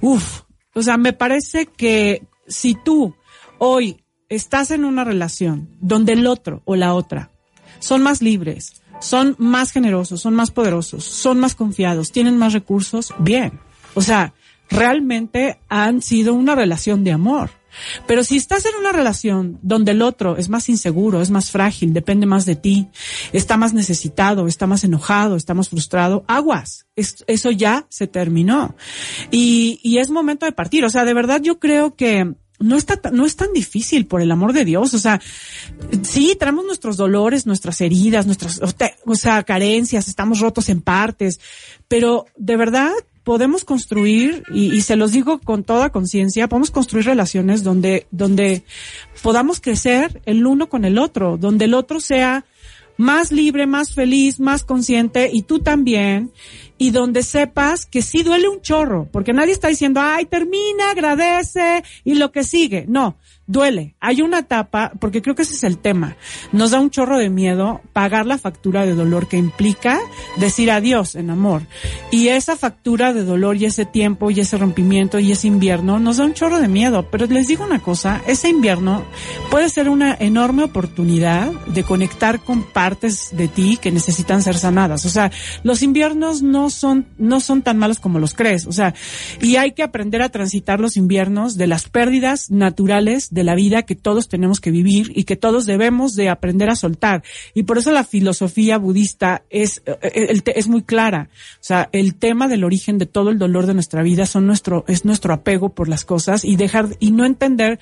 Uf, 0.00 0.42
o 0.74 0.82
sea, 0.82 0.96
me 0.98 1.12
parece 1.12 1.66
que 1.66 2.22
si 2.46 2.74
tú 2.74 3.14
hoy 3.58 4.04
estás 4.28 4.70
en 4.70 4.84
una 4.84 5.04
relación 5.04 5.68
donde 5.80 6.12
el 6.12 6.26
otro 6.26 6.62
o 6.64 6.76
la 6.76 6.94
otra 6.94 7.30
son 7.78 8.02
más 8.02 8.22
libres, 8.22 8.82
son 9.00 9.36
más 9.38 9.70
generosos, 9.72 10.20
son 10.20 10.34
más 10.34 10.50
poderosos, 10.50 11.04
son 11.04 11.38
más 11.38 11.54
confiados, 11.54 12.12
tienen 12.12 12.38
más 12.38 12.52
recursos, 12.52 13.14
bien. 13.18 13.60
O 13.94 14.02
sea, 14.02 14.32
realmente 14.70 15.60
han 15.68 16.02
sido 16.02 16.34
una 16.34 16.54
relación 16.54 17.04
de 17.04 17.12
amor. 17.12 17.50
Pero 18.06 18.24
si 18.24 18.36
estás 18.36 18.64
en 18.66 18.74
una 18.78 18.92
relación 18.92 19.58
donde 19.62 19.92
el 19.92 20.02
otro 20.02 20.36
es 20.36 20.48
más 20.48 20.68
inseguro, 20.68 21.20
es 21.22 21.30
más 21.30 21.50
frágil, 21.50 21.92
depende 21.92 22.26
más 22.26 22.44
de 22.46 22.56
ti, 22.56 22.88
está 23.32 23.56
más 23.56 23.72
necesitado, 23.74 24.46
está 24.46 24.66
más 24.66 24.84
enojado, 24.84 25.36
está 25.36 25.54
más 25.54 25.68
frustrado, 25.68 26.24
aguas. 26.28 26.86
Es- 26.96 27.24
eso 27.26 27.50
ya 27.50 27.86
se 27.88 28.06
terminó. 28.06 28.74
Y, 29.30 29.80
y 29.82 29.98
es 29.98 30.10
momento 30.10 30.46
de 30.46 30.52
partir. 30.52 30.84
O 30.84 30.90
sea, 30.90 31.04
de 31.04 31.14
verdad 31.14 31.40
yo 31.42 31.58
creo 31.58 31.94
que 31.96 32.34
no 32.60 32.76
está, 32.76 33.00
no 33.12 33.26
es 33.26 33.34
tan 33.36 33.52
difícil 33.52 34.06
por 34.06 34.20
el 34.22 34.30
amor 34.30 34.52
de 34.52 34.64
Dios. 34.64 34.94
O 34.94 34.98
sea, 34.98 35.20
sí, 36.02 36.36
traemos 36.38 36.64
nuestros 36.64 36.96
dolores, 36.96 37.46
nuestras 37.46 37.80
heridas, 37.80 38.26
nuestras, 38.26 38.60
o 39.04 39.14
sea, 39.16 39.42
carencias, 39.42 40.08
estamos 40.08 40.38
rotos 40.40 40.68
en 40.68 40.80
partes, 40.80 41.40
pero 41.88 42.26
de 42.36 42.56
verdad 42.56 42.92
podemos 43.24 43.64
construir, 43.64 44.44
y, 44.52 44.82
se 44.82 44.96
los 44.96 45.12
digo 45.12 45.40
con 45.40 45.64
toda 45.64 45.90
conciencia, 45.90 46.48
podemos 46.48 46.70
construir 46.70 47.06
relaciones 47.06 47.64
donde, 47.64 48.06
donde 48.10 48.64
podamos 49.22 49.60
crecer 49.60 50.22
el 50.26 50.46
uno 50.46 50.68
con 50.68 50.84
el 50.84 50.98
otro, 50.98 51.38
donde 51.38 51.64
el 51.64 51.74
otro 51.74 52.00
sea 52.00 52.44
más 52.96 53.32
libre, 53.32 53.66
más 53.66 53.94
feliz, 53.94 54.38
más 54.38 54.62
consciente 54.62 55.30
y 55.32 55.42
tú 55.42 55.58
también, 55.58 56.30
y 56.76 56.90
donde 56.90 57.22
sepas 57.22 57.86
que 57.86 58.02
sí 58.02 58.22
duele 58.22 58.48
un 58.48 58.60
chorro, 58.60 59.08
porque 59.10 59.32
nadie 59.32 59.52
está 59.52 59.68
diciendo, 59.68 60.00
ay, 60.02 60.26
termina, 60.26 60.90
agradece 60.90 61.82
y 62.04 62.14
lo 62.14 62.30
que 62.30 62.44
sigue. 62.44 62.84
No, 62.86 63.16
duele. 63.46 63.94
Hay 64.00 64.22
una 64.22 64.40
etapa, 64.40 64.92
porque 64.98 65.22
creo 65.22 65.34
que 65.34 65.42
ese 65.42 65.54
es 65.54 65.64
el 65.64 65.78
tema. 65.78 66.16
Nos 66.52 66.70
da 66.70 66.80
un 66.80 66.90
chorro 66.90 67.18
de 67.18 67.30
miedo 67.30 67.80
pagar 67.92 68.26
la 68.26 68.38
factura 68.38 68.86
de 68.86 68.94
dolor 68.94 69.28
que 69.28 69.36
implica 69.36 69.98
decir 70.36 70.70
adiós 70.70 71.14
en 71.14 71.30
amor. 71.30 71.62
Y 72.10 72.28
esa 72.28 72.56
factura 72.56 73.12
de 73.12 73.24
dolor 73.24 73.56
y 73.56 73.66
ese 73.66 73.84
tiempo 73.84 74.30
y 74.30 74.40
ese 74.40 74.56
rompimiento 74.56 75.18
y 75.18 75.32
ese 75.32 75.46
invierno 75.46 75.98
nos 75.98 76.18
da 76.18 76.24
un 76.24 76.34
chorro 76.34 76.60
de 76.60 76.68
miedo. 76.68 77.08
Pero 77.10 77.26
les 77.26 77.48
digo 77.48 77.64
una 77.64 77.80
cosa, 77.80 78.22
ese 78.26 78.48
invierno 78.48 79.04
puede 79.50 79.68
ser 79.68 79.88
una 79.88 80.16
enorme 80.18 80.64
oportunidad 80.64 81.50
de 81.66 81.84
conectar 81.84 82.40
con 82.40 82.62
partes 82.62 83.28
de 83.32 83.48
ti 83.48 83.78
que 83.80 83.92
necesitan 83.92 84.42
ser 84.42 84.56
sanadas. 84.56 85.04
O 85.04 85.10
sea, 85.10 85.30
los 85.62 85.82
inviernos 85.82 86.42
no 86.42 86.70
son, 86.70 87.06
no 87.18 87.40
son 87.40 87.62
tan 87.62 87.78
malos 87.78 88.00
como 88.00 88.18
los 88.18 88.34
crees. 88.34 88.66
O 88.66 88.72
sea, 88.72 88.94
y 89.40 89.56
hay 89.56 89.72
que 89.72 89.82
aprender 89.82 90.22
a 90.22 90.30
transitar 90.30 90.80
los 90.80 90.96
inviernos 90.96 91.56
de 91.56 91.66
las 91.66 91.88
pérdidas 91.88 92.50
naturales 92.50 93.33
de 93.34 93.44
la 93.44 93.54
vida 93.54 93.82
que 93.82 93.96
todos 93.96 94.28
tenemos 94.28 94.60
que 94.60 94.70
vivir 94.70 95.12
y 95.14 95.24
que 95.24 95.36
todos 95.36 95.66
debemos 95.66 96.14
de 96.14 96.28
aprender 96.28 96.70
a 96.70 96.76
soltar. 96.76 97.22
Y 97.52 97.64
por 97.64 97.78
eso 97.78 97.90
la 97.90 98.04
filosofía 98.04 98.78
budista 98.78 99.42
es, 99.50 99.82
eh, 99.86 100.40
es 100.46 100.68
muy 100.68 100.82
clara. 100.82 101.28
O 101.54 101.64
sea, 101.64 101.88
el 101.92 102.14
tema 102.14 102.48
del 102.48 102.64
origen 102.64 102.96
de 102.96 103.06
todo 103.06 103.30
el 103.30 103.38
dolor 103.38 103.66
de 103.66 103.74
nuestra 103.74 104.02
vida 104.02 104.24
son 104.24 104.46
nuestro, 104.46 104.84
es 104.86 105.04
nuestro 105.04 105.34
apego 105.34 105.70
por 105.70 105.88
las 105.88 106.04
cosas 106.04 106.44
y 106.44 106.56
dejar, 106.56 106.96
y 107.00 107.10
no 107.10 107.26
entender 107.26 107.80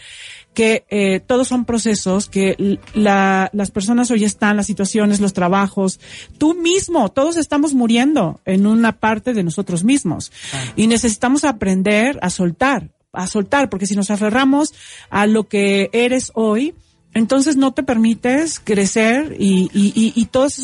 que 0.54 0.84
eh, 0.90 1.20
todos 1.20 1.48
son 1.48 1.64
procesos, 1.64 2.28
que 2.28 2.78
la, 2.94 3.50
las 3.52 3.70
personas 3.70 4.10
hoy 4.10 4.24
están, 4.24 4.56
las 4.56 4.66
situaciones, 4.66 5.20
los 5.20 5.32
trabajos, 5.32 6.00
tú 6.38 6.54
mismo, 6.54 7.10
todos 7.10 7.36
estamos 7.36 7.74
muriendo 7.74 8.40
en 8.44 8.66
una 8.66 8.92
parte 8.92 9.34
de 9.34 9.42
nosotros 9.42 9.84
mismos 9.84 10.32
y 10.76 10.86
necesitamos 10.86 11.44
aprender 11.44 12.18
a 12.22 12.30
soltar, 12.30 12.90
a 13.12 13.26
soltar, 13.26 13.68
porque 13.68 13.86
si 13.86 13.94
nos 13.94 14.10
aferramos 14.10 14.74
a 15.10 15.26
lo 15.26 15.44
que 15.44 15.90
eres 15.92 16.32
hoy, 16.34 16.74
entonces 17.14 17.56
no 17.56 17.72
te 17.72 17.82
permites 17.82 18.58
crecer 18.58 19.36
y, 19.38 19.70
y, 19.74 19.92
y, 19.94 20.12
y 20.14 20.26
todas 20.26 20.58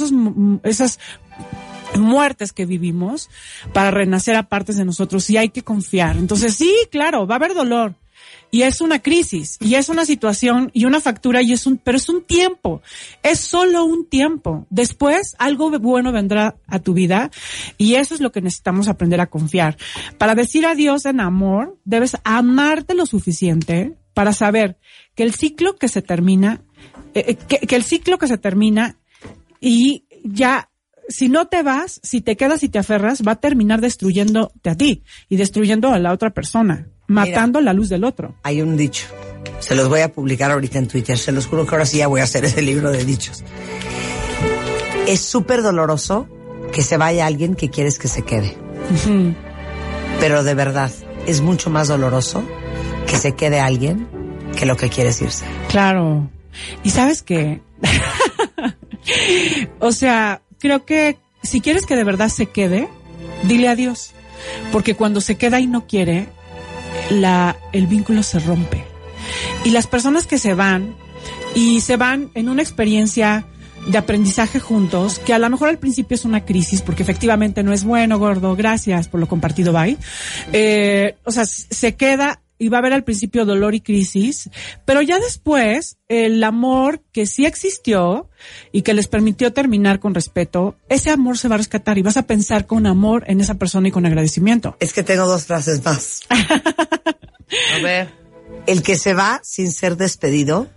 esas 0.64 0.98
muertes 1.96 2.52
que 2.52 2.66
vivimos 2.66 3.28
para 3.72 3.90
renacer 3.90 4.36
a 4.36 4.48
partes 4.48 4.76
de 4.76 4.84
nosotros 4.84 5.28
y 5.30 5.36
hay 5.36 5.50
que 5.50 5.62
confiar. 5.62 6.16
Entonces 6.16 6.54
sí, 6.54 6.74
claro, 6.90 7.26
va 7.26 7.34
a 7.34 7.36
haber 7.36 7.54
dolor. 7.54 7.94
Y 8.50 8.62
es 8.62 8.80
una 8.80 9.00
crisis 9.00 9.58
y 9.60 9.74
es 9.74 9.88
una 9.88 10.04
situación 10.04 10.70
y 10.72 10.84
una 10.84 11.00
factura 11.00 11.42
y 11.42 11.52
es 11.52 11.66
un, 11.66 11.76
pero 11.76 11.98
es 11.98 12.08
un 12.08 12.22
tiempo, 12.22 12.82
es 13.22 13.40
solo 13.40 13.84
un 13.84 14.08
tiempo. 14.08 14.66
Después 14.70 15.34
algo 15.38 15.70
bueno 15.78 16.12
vendrá 16.12 16.56
a 16.66 16.78
tu 16.78 16.94
vida 16.94 17.30
y 17.76 17.94
eso 17.94 18.14
es 18.14 18.20
lo 18.20 18.32
que 18.32 18.40
necesitamos 18.40 18.88
aprender 18.88 19.20
a 19.20 19.26
confiar. 19.26 19.76
Para 20.16 20.34
decir 20.34 20.66
adiós 20.66 21.04
en 21.06 21.20
amor, 21.20 21.78
debes 21.84 22.16
amarte 22.24 22.94
lo 22.94 23.06
suficiente 23.06 23.96
para 24.14 24.32
saber 24.32 24.78
que 25.14 25.22
el 25.22 25.34
ciclo 25.34 25.76
que 25.76 25.88
se 25.88 26.02
termina, 26.02 26.62
eh, 27.14 27.24
eh, 27.28 27.34
que, 27.36 27.58
que 27.58 27.76
el 27.76 27.84
ciclo 27.84 28.18
que 28.18 28.28
se 28.28 28.38
termina 28.38 28.96
y 29.60 30.04
ya 30.24 30.70
si 31.08 31.28
no 31.28 31.46
te 31.46 31.62
vas, 31.62 32.00
si 32.02 32.20
te 32.20 32.36
quedas 32.36 32.62
y 32.62 32.68
te 32.68 32.78
aferras, 32.78 33.22
va 33.26 33.32
a 33.32 33.40
terminar 33.40 33.80
destruyéndote 33.80 34.70
a 34.70 34.76
ti 34.76 35.02
y 35.28 35.36
destruyendo 35.36 35.88
a 35.88 35.98
la 35.98 36.12
otra 36.12 36.30
persona, 36.30 36.88
matando 37.08 37.60
la 37.60 37.72
luz 37.72 37.88
del 37.88 38.04
otro. 38.04 38.34
Hay 38.44 38.62
un 38.62 38.76
dicho. 38.76 39.06
Se 39.58 39.74
los 39.74 39.88
voy 39.88 40.00
a 40.00 40.12
publicar 40.12 40.52
ahorita 40.52 40.78
en 40.78 40.86
Twitter. 40.86 41.18
Se 41.18 41.32
los 41.32 41.46
juro 41.46 41.66
que 41.66 41.74
ahora 41.74 41.86
sí 41.86 41.98
ya 41.98 42.06
voy 42.06 42.20
a 42.20 42.24
hacer 42.24 42.44
ese 42.44 42.62
libro 42.62 42.92
de 42.92 43.04
dichos. 43.04 43.42
Es 45.06 45.20
súper 45.20 45.62
doloroso 45.62 46.28
que 46.72 46.82
se 46.82 46.96
vaya 46.96 47.26
alguien 47.26 47.54
que 47.54 47.70
quieres 47.70 47.98
que 47.98 48.08
se 48.08 48.22
quede. 48.22 48.56
Pero 50.20 50.44
de 50.44 50.54
verdad, 50.54 50.92
es 51.26 51.40
mucho 51.40 51.70
más 51.70 51.88
doloroso 51.88 52.44
que 53.06 53.16
se 53.16 53.34
quede 53.34 53.58
alguien 53.58 54.06
que 54.56 54.66
lo 54.66 54.76
que 54.76 54.88
quieres 54.88 55.20
irse. 55.22 55.44
Claro. 55.68 56.30
Y 56.84 56.90
sabes 56.90 57.22
qué? 57.22 57.60
o 59.80 59.92
sea, 59.92 60.42
creo 60.58 60.84
que 60.84 61.16
si 61.42 61.60
quieres 61.60 61.86
que 61.86 61.96
de 61.96 62.04
verdad 62.04 62.28
se 62.28 62.46
quede, 62.46 62.88
dile 63.44 63.68
adiós. 63.68 64.12
Porque 64.72 64.94
cuando 64.94 65.20
se 65.20 65.36
queda 65.36 65.60
y 65.60 65.66
no 65.66 65.86
quiere, 65.86 66.28
la, 67.10 67.56
el 67.72 67.86
vínculo 67.86 68.22
se 68.22 68.38
rompe. 68.38 68.84
Y 69.64 69.70
las 69.70 69.86
personas 69.86 70.26
que 70.26 70.38
se 70.38 70.54
van 70.54 70.94
y 71.54 71.80
se 71.80 71.96
van 71.96 72.30
en 72.34 72.48
una 72.48 72.62
experiencia 72.62 73.46
de 73.86 73.98
aprendizaje 73.98 74.60
juntos, 74.60 75.18
que 75.18 75.32
a 75.32 75.38
lo 75.38 75.48
mejor 75.48 75.68
al 75.68 75.78
principio 75.78 76.14
es 76.14 76.24
una 76.24 76.44
crisis, 76.44 76.82
porque 76.82 77.02
efectivamente 77.02 77.62
no 77.62 77.72
es 77.72 77.84
bueno, 77.84 78.18
gordo, 78.18 78.54
gracias 78.54 79.08
por 79.08 79.20
lo 79.20 79.28
compartido, 79.28 79.72
bye. 79.72 79.96
Eh, 80.52 81.16
o 81.24 81.30
sea, 81.30 81.44
se 81.46 81.94
queda 81.94 82.40
y 82.58 82.68
va 82.68 82.78
a 82.78 82.80
haber 82.80 82.92
al 82.92 83.04
principio 83.04 83.44
dolor 83.44 83.74
y 83.74 83.80
crisis, 83.80 84.50
pero 84.84 85.00
ya 85.02 85.18
después 85.18 85.98
el 86.08 86.42
amor 86.42 87.02
que 87.12 87.26
sí 87.26 87.46
existió 87.46 88.28
y 88.72 88.82
que 88.82 88.94
les 88.94 89.06
permitió 89.06 89.52
terminar 89.52 90.00
con 90.00 90.14
respeto, 90.14 90.76
ese 90.88 91.10
amor 91.10 91.38
se 91.38 91.48
va 91.48 91.54
a 91.54 91.58
rescatar 91.58 91.98
y 91.98 92.02
vas 92.02 92.16
a 92.16 92.26
pensar 92.26 92.66
con 92.66 92.86
amor 92.86 93.24
en 93.26 93.40
esa 93.40 93.54
persona 93.54 93.88
y 93.88 93.90
con 93.90 94.06
agradecimiento. 94.06 94.76
Es 94.80 94.92
que 94.92 95.02
tengo 95.02 95.26
dos 95.26 95.46
frases 95.46 95.84
más. 95.84 96.22
A 96.30 97.82
ver. 97.82 98.08
El 98.66 98.82
que 98.82 98.98
se 98.98 99.14
va 99.14 99.40
sin 99.42 99.72
ser 99.72 99.96
despedido, 99.96 100.68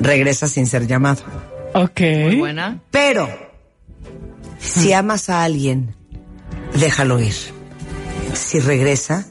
regresa 0.00 0.48
sin 0.48 0.66
ser 0.66 0.86
llamado. 0.86 1.22
Ok. 1.74 2.00
Muy 2.00 2.36
buena. 2.36 2.82
Pero, 2.90 3.28
si 4.58 4.92
amas 4.92 5.28
a 5.28 5.44
alguien, 5.44 5.94
déjalo 6.78 7.20
ir. 7.20 7.34
Si 8.32 8.60
regresa, 8.60 9.26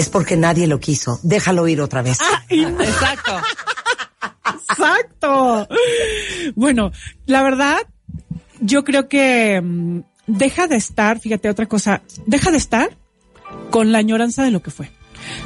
es 0.00 0.08
porque 0.08 0.36
nadie 0.36 0.66
lo 0.66 0.80
quiso. 0.80 1.20
Déjalo 1.22 1.68
ir 1.68 1.80
otra 1.80 2.02
vez. 2.02 2.18
Exacto. 2.48 3.32
Exacto. 4.70 5.68
Bueno, 6.54 6.90
la 7.26 7.42
verdad, 7.42 7.78
yo 8.60 8.82
creo 8.84 9.08
que 9.08 9.60
mm, 9.60 10.00
deja 10.26 10.66
de 10.66 10.76
estar, 10.76 11.20
fíjate 11.20 11.50
otra 11.50 11.66
cosa, 11.66 12.02
deja 12.26 12.50
de 12.50 12.56
estar 12.56 12.96
con 13.70 13.92
la 13.92 13.98
añoranza 13.98 14.42
de 14.42 14.50
lo 14.50 14.62
que 14.62 14.70
fue. 14.70 14.90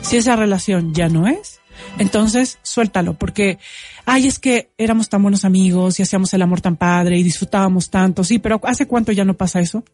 Si 0.03 0.17
esa 0.17 0.37
relación 0.37 0.95
ya 0.95 1.09
no 1.09 1.27
es, 1.27 1.61
entonces 1.99 2.59
suéltalo, 2.63 3.15
porque, 3.15 3.59
ay, 4.05 4.29
es 4.29 4.39
que 4.39 4.71
éramos 4.79 5.09
tan 5.09 5.23
buenos 5.23 5.45
amigos 5.45 5.99
y 5.99 6.05
hacíamos 6.05 6.33
el 6.33 6.43
amor 6.43 6.61
tan 6.61 6.77
padre 6.77 7.19
y 7.19 7.25
disfrutábamos 7.25 7.91
tanto, 7.91 8.23
sí, 8.23 8.39
pero 8.39 8.61
¿hace 8.63 8.87
cuánto 8.87 9.11
ya 9.11 9.25
no 9.25 9.35
pasa 9.35 9.61
eso? 9.61 9.85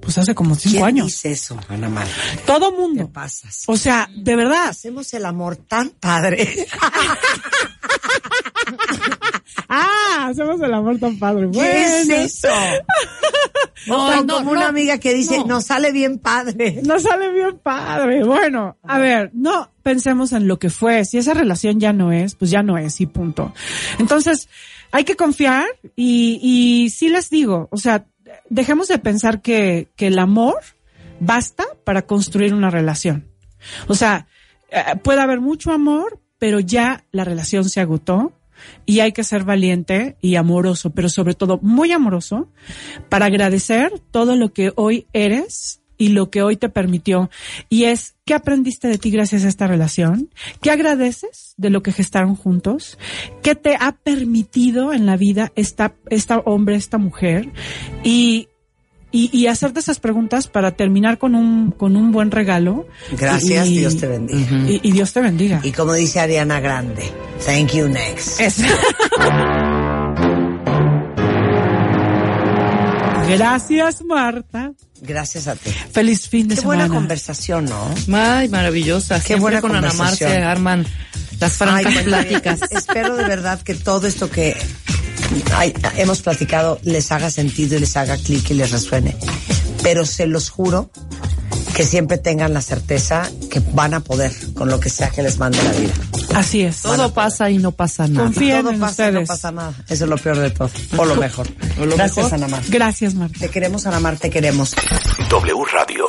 Pues 0.00 0.18
hace 0.18 0.34
como 0.34 0.54
cinco 0.54 0.74
¿Quién 0.74 0.84
años. 0.84 1.06
dice 1.06 1.32
eso, 1.32 1.58
Ana 1.68 1.88
María? 1.88 2.12
Todo 2.46 2.70
mundo. 2.72 3.08
pasas. 3.10 3.64
O 3.66 3.76
sea, 3.76 4.08
de 4.14 4.36
verdad. 4.36 4.68
Hacemos 4.68 5.12
el 5.14 5.24
amor 5.24 5.56
tan 5.56 5.90
padre. 5.90 6.66
Ah, 9.68 10.28
hacemos 10.30 10.60
el 10.60 10.72
amor 10.72 10.98
tan 10.98 11.18
padre. 11.18 11.48
¿Qué 11.52 11.82
es 12.00 12.06
Bueno. 12.06 12.22
eso? 12.22 12.48
No, 13.88 14.08
Tan 14.10 14.26
no, 14.26 14.34
como 14.34 14.52
no. 14.54 14.58
una 14.60 14.68
amiga 14.68 14.98
que 14.98 15.12
dice, 15.12 15.38
no. 15.38 15.46
nos 15.46 15.64
sale 15.66 15.90
bien 15.92 16.18
padre. 16.18 16.80
No 16.84 17.00
sale 17.00 17.32
bien 17.32 17.58
padre. 17.62 18.22
Bueno, 18.24 18.76
a 18.84 18.98
ver, 18.98 19.30
no 19.34 19.70
pensemos 19.82 20.32
en 20.32 20.46
lo 20.46 20.58
que 20.60 20.70
fue. 20.70 21.04
Si 21.04 21.18
esa 21.18 21.34
relación 21.34 21.80
ya 21.80 21.92
no 21.92 22.12
es, 22.12 22.36
pues 22.36 22.50
ya 22.50 22.62
no 22.62 22.78
es 22.78 23.00
y 23.00 23.06
punto. 23.06 23.52
Entonces, 23.98 24.48
hay 24.92 25.02
que 25.04 25.16
confiar 25.16 25.64
y, 25.96 26.38
y 26.42 26.90
sí 26.90 27.08
les 27.08 27.28
digo, 27.28 27.68
o 27.72 27.76
sea, 27.76 28.06
dejemos 28.50 28.88
de 28.88 28.98
pensar 28.98 29.42
que, 29.42 29.88
que 29.96 30.08
el 30.08 30.18
amor 30.18 30.56
basta 31.20 31.64
para 31.84 32.02
construir 32.02 32.54
una 32.54 32.70
relación. 32.70 33.28
O 33.88 33.94
sea, 33.94 34.26
eh, 34.70 34.96
puede 35.02 35.20
haber 35.20 35.40
mucho 35.40 35.72
amor, 35.72 36.20
pero 36.38 36.60
ya 36.60 37.04
la 37.12 37.24
relación 37.24 37.68
se 37.68 37.80
agotó 37.80 38.32
y 38.84 39.00
hay 39.00 39.12
que 39.12 39.24
ser 39.24 39.44
valiente 39.44 40.16
y 40.20 40.36
amoroso, 40.36 40.90
pero 40.90 41.08
sobre 41.08 41.34
todo 41.34 41.58
muy 41.62 41.92
amoroso 41.92 42.50
para 43.08 43.26
agradecer 43.26 44.00
todo 44.10 44.36
lo 44.36 44.52
que 44.52 44.72
hoy 44.76 45.06
eres 45.12 45.82
y 45.98 46.08
lo 46.08 46.30
que 46.30 46.42
hoy 46.42 46.56
te 46.56 46.68
permitió. 46.68 47.30
Y 47.68 47.84
es, 47.84 48.14
¿qué 48.24 48.34
aprendiste 48.34 48.88
de 48.88 48.98
ti 48.98 49.10
gracias 49.10 49.44
a 49.44 49.48
esta 49.48 49.66
relación? 49.66 50.30
¿Qué 50.60 50.70
agradeces 50.70 51.54
de 51.56 51.70
lo 51.70 51.82
que 51.82 51.92
gestaron 51.92 52.36
juntos? 52.36 52.98
¿Qué 53.42 53.54
te 53.54 53.76
ha 53.78 53.92
permitido 53.92 54.92
en 54.92 55.06
la 55.06 55.16
vida 55.16 55.52
esta, 55.56 55.94
esta 56.10 56.38
hombre, 56.40 56.76
esta 56.76 56.98
mujer? 56.98 57.50
Y, 58.04 58.48
y, 59.12 59.30
y 59.36 59.46
hacerte 59.46 59.80
esas 59.80 59.98
preguntas 60.00 60.48
para 60.48 60.72
terminar 60.72 61.16
con 61.18 61.34
un, 61.34 61.70
con 61.70 61.96
un 61.96 62.12
buen 62.12 62.30
regalo. 62.30 62.86
Gracias, 63.18 63.66
Y- 63.68 63.78
Dios 63.78 63.96
te 63.96 64.06
bendiga. 64.06 64.50
Y, 64.68 64.80
y 64.82 64.92
Dios 64.92 65.12
te 65.12 65.20
bendiga. 65.20 65.60
Y 65.62 65.72
como 65.72 65.94
dice 65.94 66.20
Ariana 66.20 66.60
Grande, 66.60 67.04
thank 67.46 67.72
you 67.72 67.88
next. 67.88 68.40
Es- 68.40 68.60
Gracias, 73.28 74.02
Marta. 74.04 74.72
Gracias 75.02 75.46
a 75.48 75.54
ti. 75.56 75.70
Feliz 75.92 76.28
fin 76.28 76.48
de 76.48 76.54
Qué 76.54 76.60
semana. 76.62 76.84
buena 76.86 76.94
conversación, 76.94 77.66
¿no? 77.66 77.94
Ay, 78.12 78.48
maravillosa. 78.48 79.20
Siempre 79.20 79.40
buena 79.40 79.60
con 79.60 79.74
Ana 79.76 79.88
conversación. 79.88 80.30
se 80.30 80.36
arman 80.38 80.86
las 81.40 81.52
francas 81.52 81.94
Ay, 81.96 82.04
pláticas. 82.04 82.60
Espero 82.70 83.16
de 83.16 83.24
verdad 83.24 83.60
que 83.62 83.74
todo 83.74 84.06
esto 84.06 84.30
que 84.30 84.56
ay, 85.54 85.74
hemos 85.96 86.22
platicado 86.22 86.78
les 86.82 87.12
haga 87.12 87.30
sentido 87.30 87.76
y 87.76 87.80
les 87.80 87.96
haga 87.96 88.16
clic 88.16 88.50
y 88.50 88.54
les 88.54 88.70
resuene. 88.70 89.16
Pero 89.82 90.04
se 90.06 90.26
los 90.26 90.48
juro 90.50 90.90
que 91.76 91.84
siempre 91.84 92.16
tengan 92.16 92.54
la 92.54 92.62
certeza 92.62 93.30
que 93.50 93.60
van 93.74 93.92
a 93.92 94.00
poder 94.00 94.32
con 94.54 94.70
lo 94.70 94.80
que 94.80 94.88
sea 94.88 95.10
que 95.10 95.22
les 95.22 95.36
mande 95.36 95.62
la 95.62 95.72
vida. 95.72 95.92
Así 96.34 96.62
es. 96.62 96.80
Todo 96.80 97.12
pasa 97.12 97.50
y 97.50 97.58
no 97.58 97.70
pasa 97.70 98.08
nada. 98.08 98.24
Confía 98.24 98.62
todo 98.62 98.70
en 98.70 98.80
pasa 98.80 99.10
y 99.10 99.12
no 99.12 99.20
ustedes. 99.20 99.28
pasa 99.28 99.52
nada. 99.52 99.74
Eso 99.86 100.04
es 100.04 100.10
lo 100.10 100.16
peor 100.16 100.38
de 100.38 100.50
todo. 100.50 100.70
O 100.96 101.04
lo 101.04 101.16
mejor. 101.16 101.46
Gracias, 101.94 102.32
Ana 102.32 102.48
Mar. 102.48 102.62
Gracias, 102.68 103.14
Marta. 103.14 103.38
Te 103.40 103.50
queremos, 103.50 103.86
Ana 103.86 104.00
Mar, 104.00 104.16
te 104.16 104.30
queremos. 104.30 104.74
W 105.28 105.64
Radio. 105.70 106.06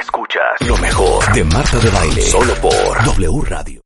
Escuchas 0.00 0.68
lo 0.68 0.76
mejor 0.76 1.32
de 1.32 1.42
Marta 1.42 1.78
de 1.80 1.90
Baile. 1.90 2.22
Solo 2.22 2.54
por 2.60 3.04
W 3.04 3.40
Radio. 3.48 3.78